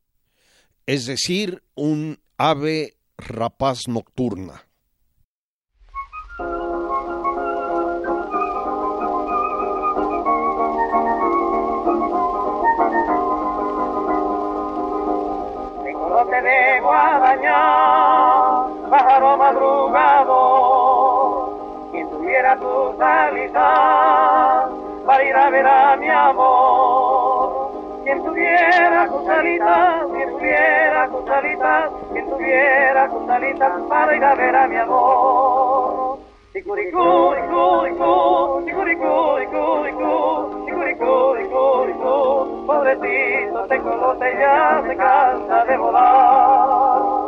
es 0.87 1.07
decir, 1.07 1.63
un 1.75 2.19
ave 2.43 2.97
rapaz 3.19 3.87
nocturna. 3.87 4.65
Tecolote 15.85 16.41
de 16.41 16.81
guadaña, 16.81 17.61
pájaro 18.89 19.37
madrugado, 19.37 20.41
quien 21.93 22.09
tuviera 22.09 22.57
tu 22.57 22.97
salita 22.97 24.71
para 25.05 25.25
ir 25.25 25.37
a 25.37 25.51
ver 25.51 25.67
a 25.67 25.97
mi 25.99 26.09
amor. 26.09 27.71
Quien 28.05 28.25
tuviera 28.25 29.07
salita, 29.27 30.07
quien 30.11 30.31
tuviera 30.31 31.11
salita, 31.27 31.91
tuviera 32.41 33.11
salita 33.27 33.79
para 33.89 34.17
ir 34.17 34.25
a 34.25 34.35
ver 34.35 34.57
a 34.57 34.67
mi 34.67 34.77
amor. 34.77 36.19
Ticuricú, 36.53 37.35
icú, 37.37 37.87
icú, 37.87 38.13
ticuricú, 38.65 39.15
icú, 39.45 39.65
icú, 39.91 40.15
ticuricú, 40.67 41.15
icú, 41.45 41.65
icú, 41.93 42.17
pobrecito 42.67 43.61
tecolote 43.69 44.29
ya 44.41 44.83
se 44.87 44.97
cansa 44.97 45.65
de 45.67 45.77
volar. 45.77 47.21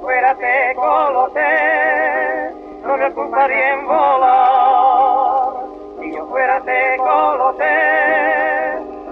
fuera 0.00 0.34
tecolote, 0.36 1.40
no 1.40 2.05
me 3.06 3.12
ocuparía 3.12 3.74
en 3.74 3.86
volar. 3.86 5.52
Si 6.00 6.12
yo 6.12 6.26
fuera 6.26 6.60
tecolote, 6.62 7.64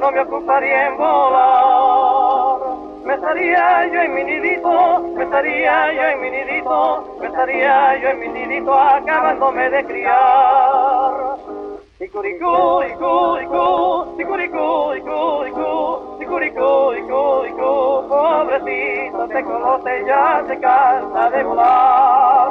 no 0.00 0.10
me 0.10 0.20
ocuparía 0.20 0.86
en 0.88 0.96
volar. 0.96 2.58
Me 3.04 3.14
estaría 3.14 3.86
yo 3.86 4.00
en 4.00 4.14
mi 4.14 4.24
nidito, 4.24 5.00
me 5.14 5.24
estaría 5.24 5.92
yo 5.92 6.02
en 6.02 6.20
mi 6.20 6.30
nidito, 6.30 7.16
me 7.20 7.26
estaría 7.26 7.96
yo 8.00 8.08
en 8.08 8.18
mi 8.20 8.28
nidito 8.28 8.74
acabándome 8.74 9.70
de 9.70 9.84
criar. 9.84 11.12
Icuricú, 12.00 12.82
icú, 12.82 13.38
icú, 13.42 14.20
icuricú, 14.20 14.94
icú, 14.96 15.44
icú, 15.46 15.70
icuricú, 16.20 16.94
icú, 16.98 17.44
icú, 17.46 18.08
pobrecito 18.08 19.28
tecolote 19.28 20.04
ya 20.04 20.42
se 20.48 20.58
cansa 20.58 21.30
de 21.30 21.44
volar. 21.44 22.43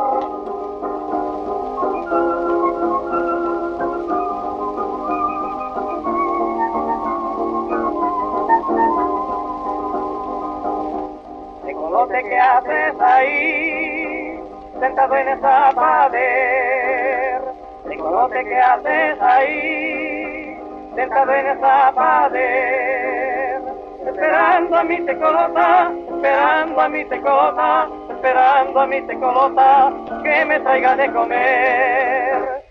Tecolote, 12.03 12.29
¿qué 12.29 12.37
haces 12.37 13.01
ahí? 13.01 14.39
Sentado 14.77 15.15
en 15.15 15.27
esa 15.29 15.71
pared. 15.73 17.39
Tecolote, 17.87 18.43
¿qué 18.43 18.59
haces 18.59 19.21
ahí? 19.21 20.57
Sentado 20.95 21.33
en 21.33 21.47
esa 21.47 21.91
pared. 21.95 23.61
Esperando 24.05 24.75
a 24.75 24.83
mi 24.83 24.99
tecolota, 24.99 25.91
esperando 26.09 26.81
a 26.81 26.89
mi 26.89 27.05
tecolota, 27.05 27.87
esperando 28.09 28.79
a 28.81 28.87
mi 28.87 29.01
tecolota, 29.03 29.93
que 30.23 30.45
me 30.45 30.59
traiga 30.59 30.95
de 30.97 31.11
comer. 31.13 32.62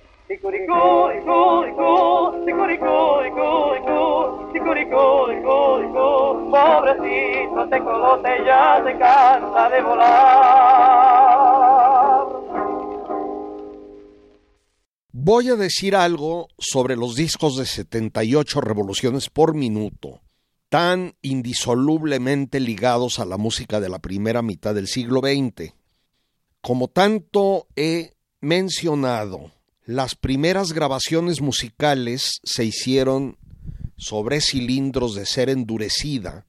Pobrecito 6.51 8.23
ya 8.45 8.83
se 8.85 8.99
cansa 8.99 9.71
de 9.71 9.83
volar. 9.83 10.43
Voy 15.13 15.49
a 15.51 15.57
decir 15.57 15.95
algo 15.95 16.49
sobre 16.59 16.97
los 16.97 17.15
discos 17.15 17.57
de 17.57 17.65
78 17.67 18.61
revoluciones 18.61 19.31
por 19.31 19.55
minuto, 19.55 20.21
tan 20.69 21.15
indisolublemente 21.23 22.59
ligados 22.61 23.19
a 23.19 23.25
la 23.25 23.37
música 23.39 23.79
de 23.81 23.89
la 23.89 23.99
primera 24.01 24.43
mitad 24.43 24.75
del 24.75 24.89
siglo 24.89 25.21
XX. 25.21 25.75
Como 26.61 26.89
tanto 26.89 27.67
he 27.77 28.15
mencionado, 28.41 29.53
las 29.85 30.15
primeras 30.15 30.73
grabaciones 30.73 31.41
musicales 31.41 32.41
se 32.45 32.65
hicieron 32.65 33.37
sobre 33.97 34.41
cilindros 34.41 35.15
de 35.15 35.27
cera 35.27 35.53
endurecida, 35.53 36.47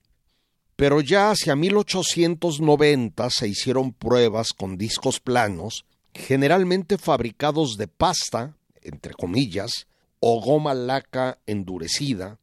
pero 0.75 1.01
ya 1.01 1.31
hacia 1.31 1.55
1890 1.55 3.29
se 3.29 3.47
hicieron 3.47 3.93
pruebas 3.93 4.53
con 4.53 4.77
discos 4.77 5.19
planos, 5.19 5.85
generalmente 6.13 6.97
fabricados 6.97 7.77
de 7.77 7.87
pasta 7.87 8.55
entre 8.83 9.13
comillas, 9.13 9.87
o 10.19 10.41
goma 10.41 10.73
laca 10.73 11.39
endurecida, 11.45 12.39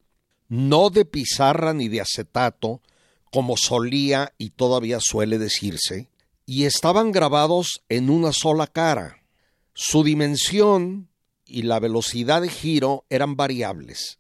no 0.48 0.90
de 0.90 1.04
pizarra 1.04 1.72
ni 1.72 1.88
de 1.88 2.00
acetato, 2.00 2.80
como 3.30 3.56
solía 3.56 4.32
y 4.38 4.50
todavía 4.50 4.98
suele 5.00 5.38
decirse, 5.38 6.08
y 6.46 6.64
estaban 6.64 7.12
grabados 7.12 7.82
en 7.88 8.10
una 8.10 8.32
sola 8.32 8.66
cara. 8.66 9.19
Su 9.74 10.04
dimensión 10.04 11.08
y 11.44 11.62
la 11.62 11.80
velocidad 11.80 12.42
de 12.42 12.48
giro 12.48 13.04
eran 13.10 13.36
variables. 13.36 14.18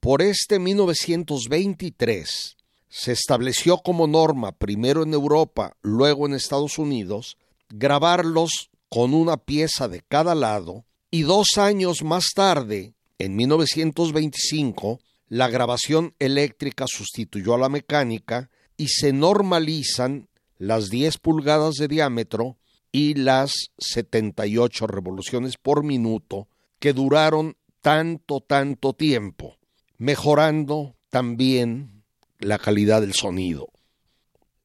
Por 0.00 0.22
este 0.22 0.58
1923 0.58 2.56
se 2.88 3.12
estableció 3.12 3.78
como 3.78 4.06
norma, 4.06 4.52
primero 4.52 5.02
en 5.02 5.12
Europa, 5.12 5.76
luego 5.82 6.26
en 6.26 6.34
Estados 6.34 6.78
Unidos, 6.78 7.36
grabarlos 7.68 8.70
con 8.88 9.12
una 9.12 9.36
pieza 9.36 9.88
de 9.88 10.02
cada 10.06 10.34
lado 10.34 10.84
y 11.10 11.22
dos 11.22 11.56
años 11.56 12.02
más 12.02 12.28
tarde, 12.34 12.94
en 13.18 13.34
1925, 13.34 15.00
la 15.28 15.48
grabación 15.48 16.14
eléctrica 16.18 16.86
sustituyó 16.86 17.54
a 17.54 17.58
la 17.58 17.68
mecánica 17.68 18.50
y 18.76 18.88
se 18.88 19.12
normalizan 19.12 20.28
las 20.58 20.88
10 20.90 21.18
pulgadas 21.18 21.74
de 21.74 21.88
diámetro 21.88 22.56
y 22.92 23.14
las 23.14 23.52
78 23.78 24.86
revoluciones 24.86 25.56
por 25.56 25.84
minuto 25.84 26.48
que 26.78 26.92
duraron 26.92 27.56
tanto, 27.80 28.40
tanto 28.40 28.92
tiempo, 28.92 29.56
mejorando 29.98 30.96
también 31.10 32.04
la 32.38 32.58
calidad 32.58 33.00
del 33.00 33.14
sonido. 33.14 33.68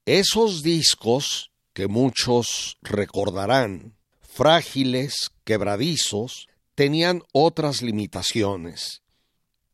Esos 0.06 0.64
discos 0.64 1.52
que 1.74 1.88
muchos 1.88 2.78
recordarán 2.82 3.96
frágiles, 4.22 5.32
quebradizos, 5.44 6.48
tenían 6.76 7.22
otras 7.32 7.82
limitaciones. 7.82 9.02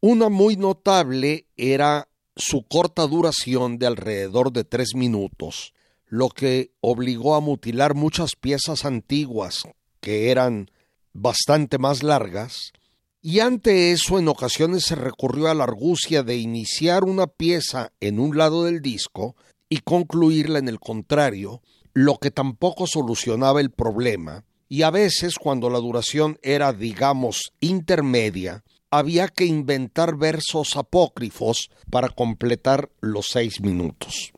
Una 0.01 0.29
muy 0.29 0.55
notable 0.55 1.45
era 1.57 2.09
su 2.35 2.63
corta 2.63 3.05
duración 3.07 3.77
de 3.79 3.87
alrededor 3.87 4.51
de 4.53 4.63
tres 4.63 4.89
minutos, 4.95 5.73
lo 6.09 6.29
que 6.29 6.71
obligó 6.81 7.35
a 7.35 7.39
mutilar 7.39 7.93
muchas 7.93 8.35
piezas 8.35 8.83
antiguas 8.83 9.63
que 10.01 10.31
eran 10.31 10.69
bastante 11.13 11.77
más 11.77 12.03
largas, 12.03 12.71
y 13.21 13.41
ante 13.41 13.91
eso 13.91 14.17
en 14.17 14.27
ocasiones 14.27 14.83
se 14.83 14.95
recurrió 14.95 15.49
a 15.49 15.53
la 15.53 15.65
argucia 15.65 16.23
de 16.23 16.37
iniciar 16.37 17.03
una 17.03 17.27
pieza 17.27 17.91
en 17.99 18.19
un 18.19 18.37
lado 18.37 18.63
del 18.63 18.81
disco 18.81 19.35
y 19.67 19.79
concluirla 19.79 20.57
en 20.59 20.67
el 20.67 20.79
contrario, 20.79 21.61
lo 21.93 22.17
que 22.17 22.31
tampoco 22.31 22.87
solucionaba 22.87 23.61
el 23.61 23.71
problema, 23.71 24.45
y 24.67 24.83
a 24.83 24.89
veces 24.89 25.35
cuando 25.35 25.69
la 25.69 25.79
duración 25.79 26.39
era, 26.41 26.73
digamos, 26.73 27.51
intermedia, 27.59 28.63
había 28.89 29.27
que 29.27 29.45
inventar 29.45 30.15
versos 30.15 30.75
apócrifos 30.75 31.69
para 31.91 32.09
completar 32.09 32.89
los 33.01 33.27
seis 33.27 33.61
minutos. 33.61 34.31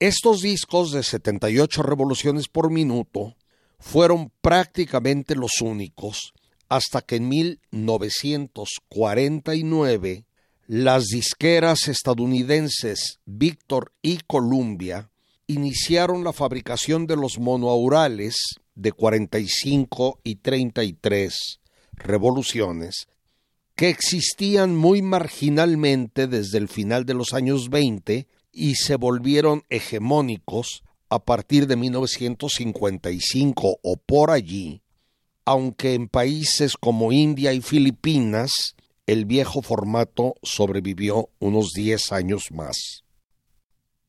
Estos 0.00 0.42
discos 0.42 0.92
de 0.92 1.02
78 1.02 1.82
revoluciones 1.82 2.46
por 2.46 2.70
minuto 2.70 3.34
fueron 3.80 4.30
prácticamente 4.40 5.34
los 5.34 5.60
únicos 5.60 6.34
hasta 6.68 7.00
que 7.00 7.16
en 7.16 7.28
1949 7.28 10.24
las 10.68 11.06
disqueras 11.06 11.88
estadounidenses 11.88 13.18
Victor 13.24 13.92
y 14.00 14.18
Columbia 14.18 15.10
iniciaron 15.48 16.22
la 16.22 16.32
fabricación 16.32 17.08
de 17.08 17.16
los 17.16 17.40
monoaurales 17.40 18.36
de 18.76 18.92
45 18.92 20.20
y 20.22 20.36
33 20.36 21.58
revoluciones 21.94 23.08
que 23.74 23.88
existían 23.88 24.76
muy 24.76 25.02
marginalmente 25.02 26.28
desde 26.28 26.58
el 26.58 26.68
final 26.68 27.04
de 27.04 27.14
los 27.14 27.34
años 27.34 27.68
20 27.68 28.28
y 28.58 28.74
se 28.74 28.96
volvieron 28.96 29.62
hegemónicos 29.70 30.82
a 31.08 31.20
partir 31.20 31.68
de 31.68 31.76
1955 31.76 33.78
o 33.80 33.96
por 33.96 34.32
allí, 34.32 34.82
aunque 35.44 35.94
en 35.94 36.08
países 36.08 36.76
como 36.76 37.12
India 37.12 37.52
y 37.52 37.60
Filipinas 37.60 38.50
el 39.06 39.26
viejo 39.26 39.62
formato 39.62 40.34
sobrevivió 40.42 41.30
unos 41.38 41.70
10 41.72 42.12
años 42.12 42.50
más. 42.50 43.04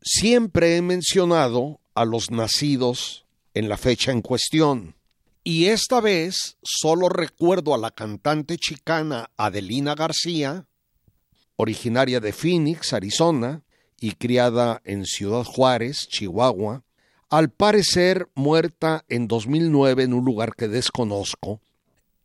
Siempre 0.02 0.78
he 0.78 0.82
mencionado 0.82 1.80
a 1.94 2.04
los 2.04 2.32
nacidos 2.32 3.28
en 3.54 3.70
la 3.70 3.78
fecha 3.78 4.12
en 4.12 4.22
cuestión. 4.22 4.96
Y 5.44 5.66
esta 5.66 6.02
vez 6.02 6.58
solo 6.64 7.08
recuerdo 7.08 7.76
a 7.76 7.78
la 7.78 7.92
cantante 7.92 8.58
chicana 8.58 9.30
Adelina 9.38 9.94
García, 9.94 10.66
originaria 11.56 12.20
de 12.20 12.34
Phoenix, 12.34 12.94
Arizona, 12.94 13.64
y 14.00 14.12
criada 14.14 14.82
en 14.86 15.06
Ciudad 15.06 15.44
Juárez, 15.44 16.08
Chihuahua, 16.08 16.84
al 17.30 17.50
parecer 17.50 18.28
muerta 18.34 19.06
en 19.08 19.28
2009 19.28 20.04
en 20.04 20.14
un 20.14 20.26
lugar 20.26 20.56
que 20.56 20.68
desconozco, 20.68 21.62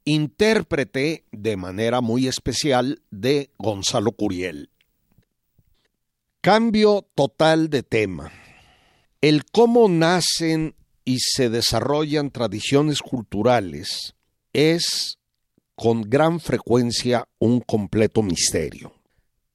intérprete 0.05 1.25
de 1.33 1.57
manera 1.57 2.01
muy 2.01 2.27
especial 2.27 3.03
de 3.11 3.51
Gonzalo 3.59 4.13
Curiel. 4.13 4.71
Cambio 6.41 7.07
total 7.15 7.71
de 7.71 7.83
tema. 7.83 8.33
El 9.21 9.45
cómo 9.47 9.89
nacen 9.89 10.75
y 11.05 11.19
se 11.21 11.49
desarrollan 11.49 12.31
tradiciones 12.31 13.01
culturales 13.01 14.15
es 14.53 15.19
con 15.75 16.03
gran 16.03 16.41
frecuencia 16.41 17.29
un 17.39 17.61
completo 17.61 18.23
misterio. 18.23 18.93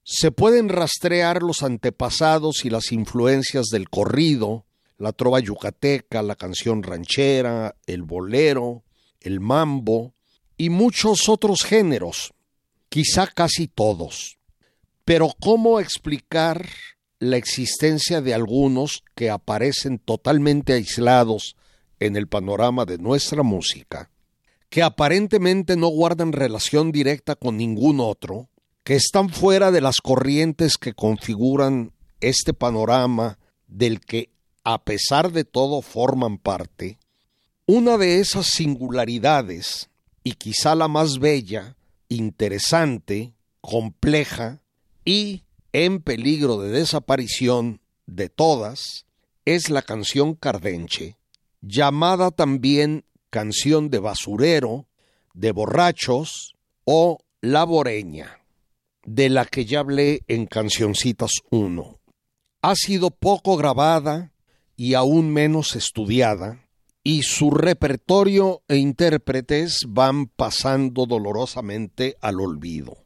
Se 0.02 0.30
pueden 0.32 0.68
rastrear 0.68 1.42
los 1.42 1.62
antepasados 1.62 2.64
y 2.64 2.70
las 2.70 2.92
influencias 2.92 3.66
del 3.66 3.88
corrido, 3.88 4.64
la 4.98 5.12
trova 5.12 5.40
yucateca, 5.40 6.22
la 6.22 6.36
canción 6.36 6.82
ranchera, 6.82 7.76
el 7.86 8.02
bolero, 8.02 8.82
el 9.20 9.40
mambo 9.40 10.14
y 10.56 10.70
muchos 10.70 11.28
otros 11.28 11.62
géneros, 11.62 12.32
quizá 12.88 13.26
casi 13.26 13.68
todos. 13.68 14.38
Pero 15.04 15.32
¿cómo 15.40 15.80
explicar 15.80 16.68
la 17.20 17.36
existencia 17.36 18.22
de 18.22 18.32
algunos 18.34 19.04
que 19.14 19.30
aparecen 19.30 19.98
totalmente 19.98 20.72
aislados 20.72 21.54
en 22.00 22.16
el 22.16 22.26
panorama 22.26 22.86
de 22.86 22.96
nuestra 22.96 23.42
música, 23.42 24.10
que 24.70 24.82
aparentemente 24.82 25.76
no 25.76 25.88
guardan 25.88 26.32
relación 26.32 26.92
directa 26.92 27.36
con 27.36 27.58
ningún 27.58 28.00
otro, 28.00 28.48
que 28.84 28.94
están 28.94 29.28
fuera 29.28 29.70
de 29.70 29.80
las 29.80 30.00
corrientes 30.00 30.76
que 30.76 30.94
configuran 30.94 31.92
este 32.20 32.54
panorama 32.54 33.38
del 33.66 34.00
que, 34.00 34.30
a 34.64 34.82
pesar 34.82 35.32
de 35.32 35.44
todo, 35.44 35.82
forman 35.82 36.38
parte, 36.38 36.98
una 37.66 37.98
de 37.98 38.20
esas 38.20 38.46
singularidades, 38.46 39.90
y 40.24 40.32
quizá 40.32 40.74
la 40.74 40.88
más 40.88 41.18
bella, 41.18 41.76
interesante, 42.08 43.32
compleja 43.60 44.60
y 45.04 45.44
en 45.72 46.02
peligro 46.02 46.58
de 46.58 46.70
desaparición 46.70 47.80
de 48.06 48.28
todas 48.28 49.06
es 49.44 49.70
la 49.70 49.82
canción 49.82 50.34
cardenche, 50.34 51.16
llamada 51.60 52.30
también 52.30 53.04
canción 53.30 53.90
de 53.90 54.00
basurero, 54.00 54.88
de 55.34 55.52
borrachos 55.52 56.56
o 56.84 57.18
laboreña, 57.40 58.39
de 59.12 59.28
la 59.28 59.44
que 59.44 59.64
ya 59.64 59.80
hablé 59.80 60.22
en 60.28 60.46
Cancioncitas 60.46 61.32
1. 61.50 61.98
Ha 62.62 62.74
sido 62.76 63.10
poco 63.10 63.56
grabada 63.56 64.32
y 64.76 64.94
aún 64.94 65.32
menos 65.32 65.74
estudiada, 65.74 66.64
y 67.02 67.22
su 67.22 67.50
repertorio 67.50 68.62
e 68.68 68.76
intérpretes 68.76 69.80
van 69.88 70.26
pasando 70.26 71.06
dolorosamente 71.06 72.16
al 72.20 72.40
olvido. 72.40 72.98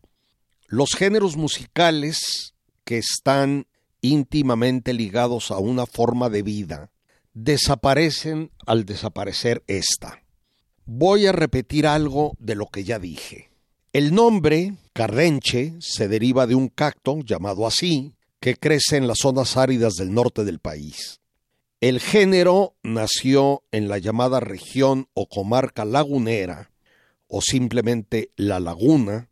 Los 0.66 0.90
géneros 0.90 1.38
musicales 1.38 2.52
que 2.84 2.98
están 2.98 3.66
íntimamente 4.02 4.92
ligados 4.92 5.50
a 5.50 5.58
una 5.58 5.86
forma 5.86 6.28
de 6.28 6.42
vida 6.42 6.90
desaparecen 7.32 8.50
al 8.66 8.84
desaparecer 8.84 9.64
esta. 9.68 10.22
voy 10.84 11.24
a 11.24 11.32
repetir 11.32 11.86
algo 11.86 12.36
de 12.38 12.56
lo 12.56 12.66
que 12.66 12.84
ya 12.84 12.98
dije. 12.98 13.48
El 13.94 14.14
nombre 14.14 14.74
cardenche 14.94 15.74
se 15.80 16.06
deriva 16.06 16.46
de 16.46 16.54
un 16.54 16.68
cacto 16.68 17.18
llamado 17.18 17.66
así, 17.66 18.14
que 18.38 18.54
crece 18.54 18.96
en 18.96 19.08
las 19.08 19.18
zonas 19.18 19.56
áridas 19.56 19.94
del 19.94 20.14
norte 20.14 20.44
del 20.44 20.60
país. 20.60 21.20
El 21.80 21.98
género 21.98 22.76
nació 22.84 23.64
en 23.72 23.88
la 23.88 23.98
llamada 23.98 24.38
región 24.38 25.08
o 25.12 25.28
comarca 25.28 25.84
lagunera, 25.84 26.70
o 27.26 27.40
simplemente 27.40 28.30
la 28.36 28.60
laguna, 28.60 29.30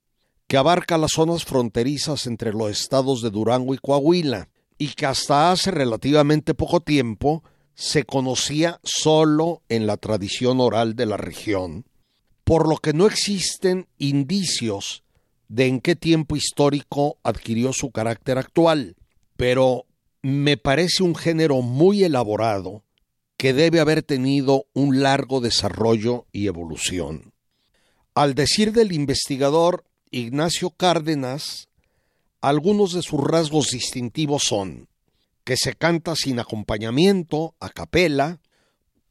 que 0.48 0.56
abarca 0.56 0.98
las 0.98 1.12
zonas 1.12 1.44
fronterizas 1.44 2.26
entre 2.26 2.52
los 2.52 2.70
estados 2.70 3.22
de 3.22 3.30
Durango 3.30 3.72
y 3.72 3.78
Coahuila, 3.78 4.48
y 4.78 4.88
que 4.88 5.06
hasta 5.06 5.52
hace 5.52 5.70
relativamente 5.70 6.54
poco 6.54 6.80
tiempo 6.80 7.44
se 7.76 8.02
conocía 8.02 8.80
solo 8.82 9.62
en 9.68 9.86
la 9.86 9.96
tradición 9.96 10.60
oral 10.60 10.96
de 10.96 11.06
la 11.06 11.18
región, 11.18 11.86
por 12.42 12.68
lo 12.68 12.78
que 12.78 12.92
no 12.92 13.06
existen 13.06 13.86
indicios 13.98 15.04
de 15.52 15.66
en 15.66 15.80
qué 15.82 15.96
tiempo 15.96 16.34
histórico 16.34 17.18
adquirió 17.22 17.74
su 17.74 17.90
carácter 17.90 18.38
actual, 18.38 18.96
pero 19.36 19.84
me 20.22 20.56
parece 20.56 21.02
un 21.02 21.14
género 21.14 21.60
muy 21.60 22.04
elaborado 22.04 22.84
que 23.36 23.52
debe 23.52 23.78
haber 23.78 24.02
tenido 24.02 24.64
un 24.72 25.02
largo 25.02 25.42
desarrollo 25.42 26.24
y 26.32 26.46
evolución. 26.46 27.34
Al 28.14 28.34
decir 28.34 28.72
del 28.72 28.92
investigador 28.92 29.84
Ignacio 30.10 30.70
Cárdenas, 30.70 31.68
algunos 32.40 32.94
de 32.94 33.02
sus 33.02 33.20
rasgos 33.20 33.72
distintivos 33.72 34.44
son 34.44 34.88
que 35.44 35.58
se 35.58 35.74
canta 35.74 36.14
sin 36.16 36.38
acompañamiento, 36.38 37.56
a 37.60 37.68
capela, 37.68 38.40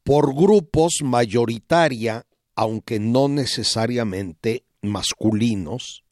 por 0.02 0.34
grupos 0.34 0.94
mayoritaria, 1.04 2.26
aunque 2.56 2.98
no 2.98 3.28
necesariamente 3.28 4.64
masculinos, 4.80 6.02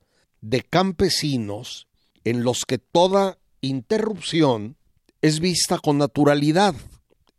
de 0.41 0.63
campesinos 0.63 1.87
en 2.25 2.45
los 2.45 2.65
que 2.65 2.79
toda 2.79 3.39
interrupción 3.61 4.77
es 5.23 5.41
vista 5.41 5.79
con 5.79 5.99
naturalidad. 5.99 6.75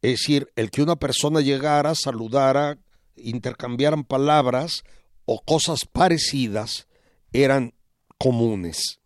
Es 0.02 0.20
decir, 0.20 0.52
el 0.56 0.72
que 0.72 0.82
una 0.82 0.96
persona 0.96 1.42
llegara, 1.42 1.94
saludara, 1.96 2.80
intercambiaran 3.16 4.04
palabras 4.04 4.84
o 5.26 5.42
cosas 5.42 5.82
parecidas 5.92 6.88
eran 7.34 7.74
comunes. 8.18 9.00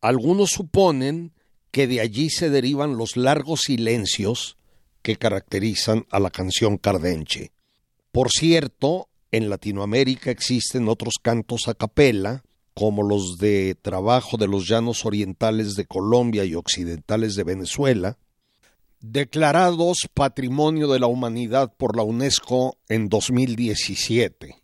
Algunos 0.00 0.50
suponen 0.50 1.32
que 1.70 1.86
de 1.86 2.00
allí 2.00 2.28
se 2.28 2.50
derivan 2.50 2.96
los 2.96 3.16
largos 3.16 3.62
silencios 3.62 4.56
que 5.00 5.16
caracterizan 5.16 6.06
a 6.10 6.20
la 6.20 6.30
canción 6.30 6.76
cardenche. 6.76 7.52
Por 8.12 8.30
cierto, 8.30 9.08
en 9.30 9.48
Latinoamérica 9.48 10.30
existen 10.30 10.88
otros 10.88 11.14
cantos 11.20 11.66
a 11.68 11.74
capela, 11.74 12.44
como 12.74 13.02
los 13.02 13.38
de 13.38 13.76
trabajo 13.80 14.36
de 14.36 14.48
los 14.48 14.66
llanos 14.66 15.04
orientales 15.04 15.74
de 15.74 15.86
Colombia 15.86 16.44
y 16.44 16.54
occidentales 16.54 17.34
de 17.34 17.44
Venezuela, 17.44 18.18
declarados 19.00 20.08
Patrimonio 20.14 20.88
de 20.88 21.00
la 21.00 21.06
Humanidad 21.06 21.72
por 21.76 21.96
la 21.96 22.02
UNESCO 22.02 22.78
en 22.88 23.08
2017, 23.08 24.62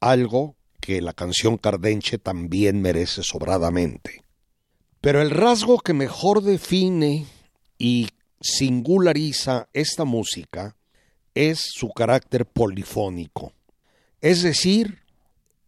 algo 0.00 0.56
que 0.80 1.00
la 1.00 1.12
canción 1.12 1.56
cardenche 1.56 2.18
también 2.18 2.82
merece 2.82 3.22
sobradamente. 3.22 4.22
Pero 5.00 5.22
el 5.22 5.30
rasgo 5.30 5.78
que 5.78 5.94
mejor 5.94 6.42
define 6.42 7.26
y 7.78 8.08
singulariza 8.40 9.68
esta 9.72 10.04
música 10.04 10.76
es 11.34 11.60
su 11.72 11.90
carácter 11.90 12.46
polifónico, 12.46 13.52
es 14.20 14.42
decir, 14.42 15.02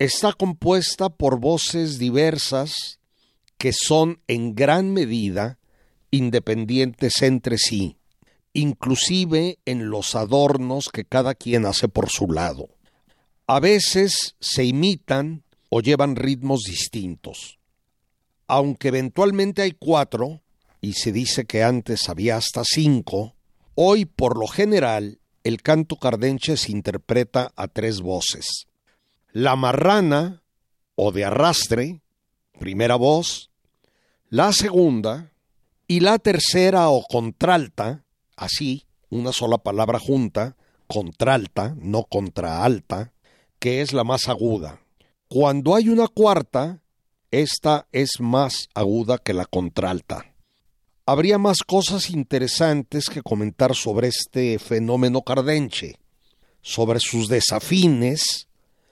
está 0.01 0.33
compuesta 0.33 1.11
por 1.11 1.39
voces 1.39 1.99
diversas 1.99 2.99
que 3.59 3.75
son 3.75 4.23
en 4.29 4.55
gran 4.55 4.95
medida 4.95 5.59
independientes 6.11 7.21
entre 7.21 7.59
sí, 7.59 7.99
inclusive 8.55 9.59
en 9.67 9.91
los 9.91 10.15
adornos 10.15 10.89
que 10.91 11.05
cada 11.05 11.35
quien 11.35 11.67
hace 11.67 11.87
por 11.87 12.09
su 12.09 12.33
lado. 12.33 12.71
A 13.47 13.61
veces 13.61 14.37
se 14.41 14.65
imitan 14.65 15.45
o 15.69 15.83
llevan 15.83 16.17
ritmos 16.17 16.63
distintos. 16.63 17.59
Aunque 18.47 18.89
eventualmente 18.89 19.61
hay 19.61 19.73
cuatro, 19.73 20.41
y 20.81 20.95
se 20.95 21.13
dice 21.13 21.45
que 21.45 21.63
antes 21.63 22.09
había 22.09 22.39
hasta 22.39 22.63
cinco, 22.65 23.35
hoy 23.75 24.07
por 24.07 24.39
lo 24.39 24.47
general 24.47 25.19
el 25.45 25.61
canto 25.61 25.97
cardenche 25.97 26.57
se 26.57 26.73
interpreta 26.73 27.53
a 27.55 27.69
tres 27.69 28.01
voces 28.01 28.67
la 29.33 29.57
marrana 29.57 30.43
o 30.95 31.13
de 31.13 31.25
arrastre, 31.25 32.03
primera 32.59 32.97
voz, 32.97 33.51
la 34.29 34.53
segunda 34.53 35.33
y 35.87 36.01
la 36.01 36.19
tercera 36.19 36.89
o 36.89 37.05
contralta, 37.09 38.05
así, 38.37 38.87
una 39.09 39.33
sola 39.33 39.59
palabra 39.59 39.99
junta, 39.99 40.57
contralta, 40.87 41.75
no 41.79 42.05
contraalta, 42.05 43.13
que 43.59 43.81
es 43.81 43.93
la 43.93 44.05
más 44.05 44.29
aguda. 44.29 44.81
Cuando 45.29 45.75
hay 45.75 45.89
una 45.89 46.09
cuarta, 46.09 46.83
esta 47.31 47.87
es 47.93 48.21
más 48.21 48.69
aguda 48.75 49.19
que 49.19 49.33
la 49.33 49.47
contralta. 49.47 50.35
Habría 51.07 51.39
más 51.39 51.63
cosas 51.63 52.11
interesantes 52.11 53.09
que 53.09 53.23
comentar 53.23 53.75
sobre 53.75 54.09
este 54.09 54.59
fenómeno 54.59 55.23
cardenche, 55.23 55.97
sobre 56.63 57.01
sus 57.01 57.29
desafines, 57.29 58.49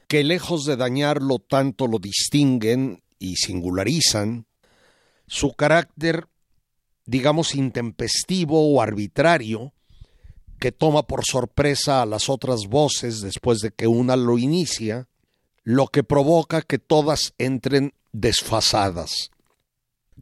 que 0.09 0.25
lejos 0.25 0.65
de 0.65 0.77
dañarlo 0.77 1.39
tanto 1.39 1.87
lo 1.87 1.99
distinguen 1.99 3.03
y 3.19 3.37
singularizan, 3.37 4.47
su 5.27 5.53
carácter, 5.53 6.27
digamos, 7.05 7.55
intempestivo 7.55 8.73
o 8.73 8.81
arbitrario, 8.81 9.75
que 10.59 10.73
toma 10.73 11.07
por 11.07 11.25
sorpresa 11.25 12.03
a 12.03 12.07
las 12.07 12.29
otras 12.29 12.67
voces 12.67 13.21
después 13.21 13.59
de 13.59 13.71
que 13.71 13.87
una 13.87 14.17
lo 14.17 14.39
inicia, 14.39 15.09
lo 15.63 15.87
que 15.87 16.03
provoca 16.03 16.63
que 16.63 16.79
todas 16.79 17.35
entren 17.37 17.93
desfasadas. 18.13 19.31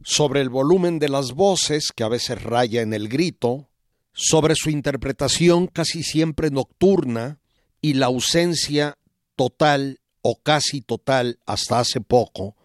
Sobre 0.03 0.41
el 0.41 0.49
volumen 0.49 0.99
de 0.99 1.09
las 1.09 1.31
voces, 1.31 1.91
que 1.95 2.03
a 2.03 2.09
veces 2.09 2.43
raya 2.43 2.81
en 2.81 2.93
el 2.93 3.07
grito, 3.07 3.69
sobre 4.11 4.53
su 4.55 4.69
interpretación 4.69 5.67
casi 5.67 6.03
siempre 6.03 6.51
nocturna 6.51 7.39
y 7.81 7.93
la 7.93 8.07
ausencia 8.07 8.96
total 9.37 10.01
o 10.21 10.35
casi 10.41 10.81
total 10.81 11.39
hasta 11.45 11.79
hace 11.79 12.01
poco 12.01 12.57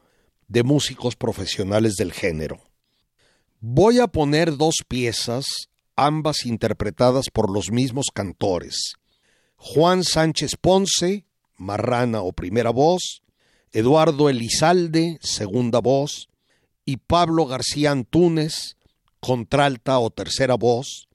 de 0.49 0.65
músicos 0.65 1.15
profesionales 1.15 1.95
del 1.95 2.13
género. 2.13 2.61
Voy 3.61 4.01
a 4.01 4.09
poner 4.09 4.57
dos 4.57 4.77
piezas, 4.89 5.45
ambas 5.95 6.45
interpretadas 6.47 7.27
por 7.33 7.49
los 7.49 7.71
mismos 7.71 8.07
cantores. 8.13 8.95
Juan 9.57 10.03
Sánchez 10.03 10.57
Ponce, 10.61 11.25
marrana 11.57 12.23
o 12.23 12.33
primera 12.33 12.71
voz, 12.71 13.23
Eduardo 13.71 14.29
Elizalde, 14.29 15.19
segunda 15.23 15.79
voz, 15.79 16.29
y 16.85 16.97
Pablo 16.97 17.47
García 17.47 17.93
Antúnez, 17.93 18.77
contralta 19.21 20.01
o 20.01 20.11
tercera 20.11 20.57
voz, 20.57 21.09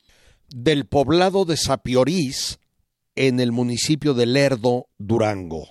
del 0.49 0.85
poblado 0.85 1.43
de 1.43 1.57
Sapiorís, 1.57 2.59
en 3.17 3.39
el 3.39 3.51
municipio 3.51 4.13
de 4.13 4.27
Lerdo, 4.27 4.87
Durango. 4.99 5.67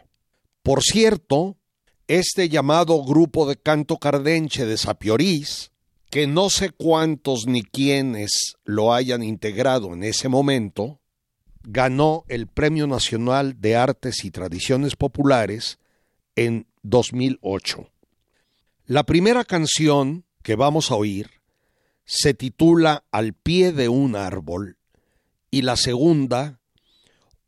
Por 0.62 0.82
cierto, 0.82 1.56
este 2.08 2.48
llamado 2.48 3.02
grupo 3.04 3.48
de 3.48 3.56
canto 3.56 3.98
cardenche 3.98 4.66
de 4.66 4.76
Sapiorís, 4.76 5.70
que 6.10 6.26
no 6.26 6.50
sé 6.50 6.70
cuántos 6.70 7.46
ni 7.46 7.62
quiénes 7.62 8.56
lo 8.64 8.92
hayan 8.92 9.22
integrado 9.22 9.94
en 9.94 10.02
ese 10.02 10.28
momento, 10.28 11.00
ganó 11.62 12.24
el 12.28 12.48
Premio 12.48 12.88
Nacional 12.88 13.60
de 13.60 13.76
Artes 13.76 14.24
y 14.24 14.32
Tradiciones 14.32 14.96
Populares 14.96 15.78
en 16.34 16.66
2008. 16.82 17.88
La 18.86 19.04
primera 19.04 19.44
canción 19.44 20.24
que 20.42 20.56
vamos 20.56 20.90
a 20.90 20.96
oír 20.96 21.30
se 22.04 22.34
titula 22.34 23.04
Al 23.12 23.34
pie 23.34 23.72
de 23.72 23.88
un 23.88 24.16
árbol 24.16 24.78
y 25.50 25.62
la 25.62 25.76
segunda 25.76 26.60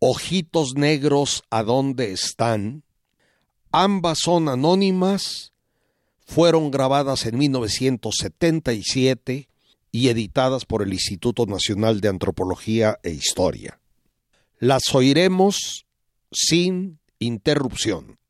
Ojitos 0.01 0.75
Negros, 0.77 1.43
¿a 1.51 1.65
dónde 1.65 2.13
están? 2.13 2.85
Ambas 3.73 4.19
son 4.23 4.49
anónimas, 4.49 5.53
fueron 6.25 6.71
grabadas 6.71 7.27
en 7.27 7.37
1977 7.37 9.49
y 9.91 10.09
editadas 10.09 10.67
por 10.67 10.83
el 10.83 10.93
Instituto 10.93 11.47
Nacional 11.47 12.01
de 12.01 12.09
Antropología 12.09 13.01
e 13.03 13.11
Historia. 13.11 13.81
Las 14.59 14.95
oiremos 14.95 15.85
sin 16.31 17.01
interrupción. 17.19 18.21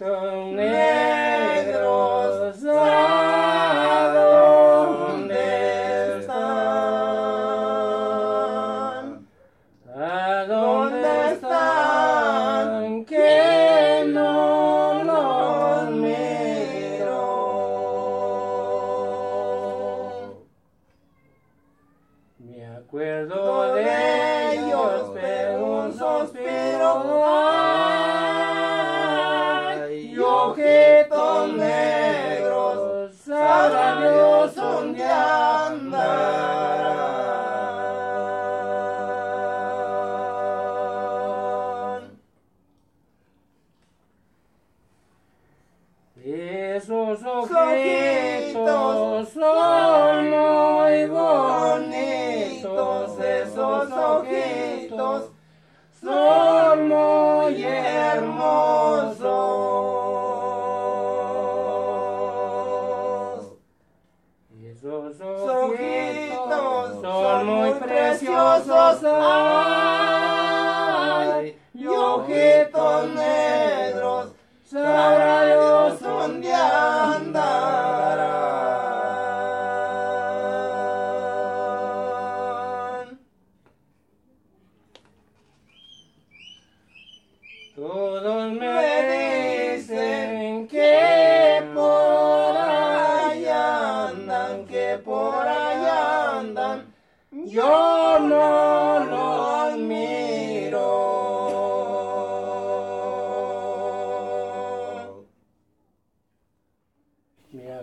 Negros, 0.00 0.39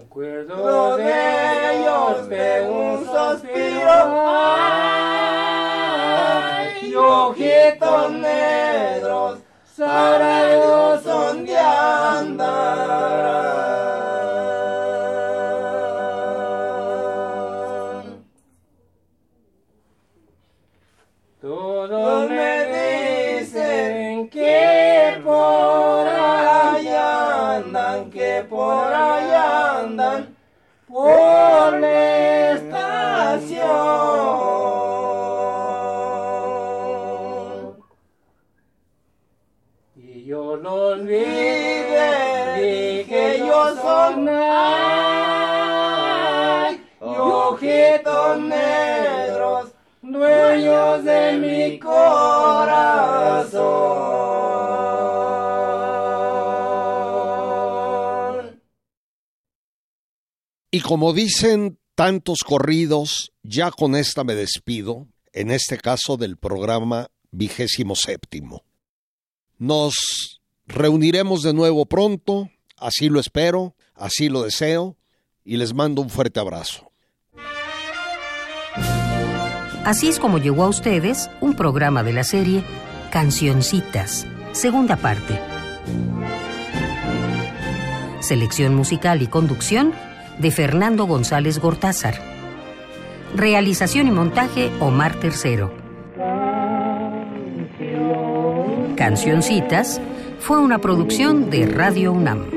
Acuerdo 0.09 0.95
de 0.95 1.75
ellos 1.75 2.29
de 2.29 2.61
un 2.69 3.05
suspiro, 3.05 4.23
ay, 4.25 5.67
y 6.81 6.95
ojitos 6.95 8.11
negros, 8.13 9.39
sabrá 9.75 10.45
Dios 10.55 11.03
dónde 11.03 11.57
andarán. 11.59 13.56
De 51.03 51.37
mi 51.37 51.79
corazón. 51.79 52.87
Y 60.71 60.81
como 60.81 61.13
dicen 61.13 61.79
tantos 61.95 62.39
corridos, 62.45 63.31
ya 63.41 63.71
con 63.71 63.95
esta 63.95 64.23
me 64.23 64.35
despido, 64.35 65.07
en 65.33 65.51
este 65.51 65.77
caso 65.77 66.17
del 66.17 66.37
programa 66.37 67.09
vigésimo 67.31 67.95
séptimo. 67.95 68.63
Nos 69.57 69.95
reuniremos 70.65 71.41
de 71.41 71.53
nuevo 71.53 71.85
pronto, 71.85 72.49
así 72.75 73.09
lo 73.09 73.19
espero, 73.19 73.75
así 73.95 74.29
lo 74.29 74.43
deseo, 74.43 74.97
y 75.43 75.57
les 75.57 75.73
mando 75.73 76.01
un 76.01 76.09
fuerte 76.09 76.39
abrazo. 76.39 76.86
Así 79.87 80.09
es 80.09 80.19
como 80.19 80.37
llegó 80.37 80.65
a 80.65 80.67
ustedes 80.67 81.29
un 81.39 81.53
programa 81.53 82.03
de 82.03 82.11
la 82.11 82.25
serie 82.25 82.61
Cancioncitas, 83.09 84.27
segunda 84.51 84.97
parte. 84.97 85.39
Selección 88.19 88.75
musical 88.75 89.21
y 89.21 89.27
conducción 89.27 89.93
de 90.39 90.51
Fernando 90.51 91.05
González 91.05 91.59
Gortázar. 91.59 92.15
Realización 93.33 94.09
y 94.09 94.11
montaje 94.11 94.71
Omar 94.81 95.15
Tercero. 95.21 95.71
Cancioncitas 98.97 100.01
fue 100.41 100.59
una 100.59 100.79
producción 100.79 101.49
de 101.49 101.65
Radio 101.65 102.11
UNAM. 102.11 102.56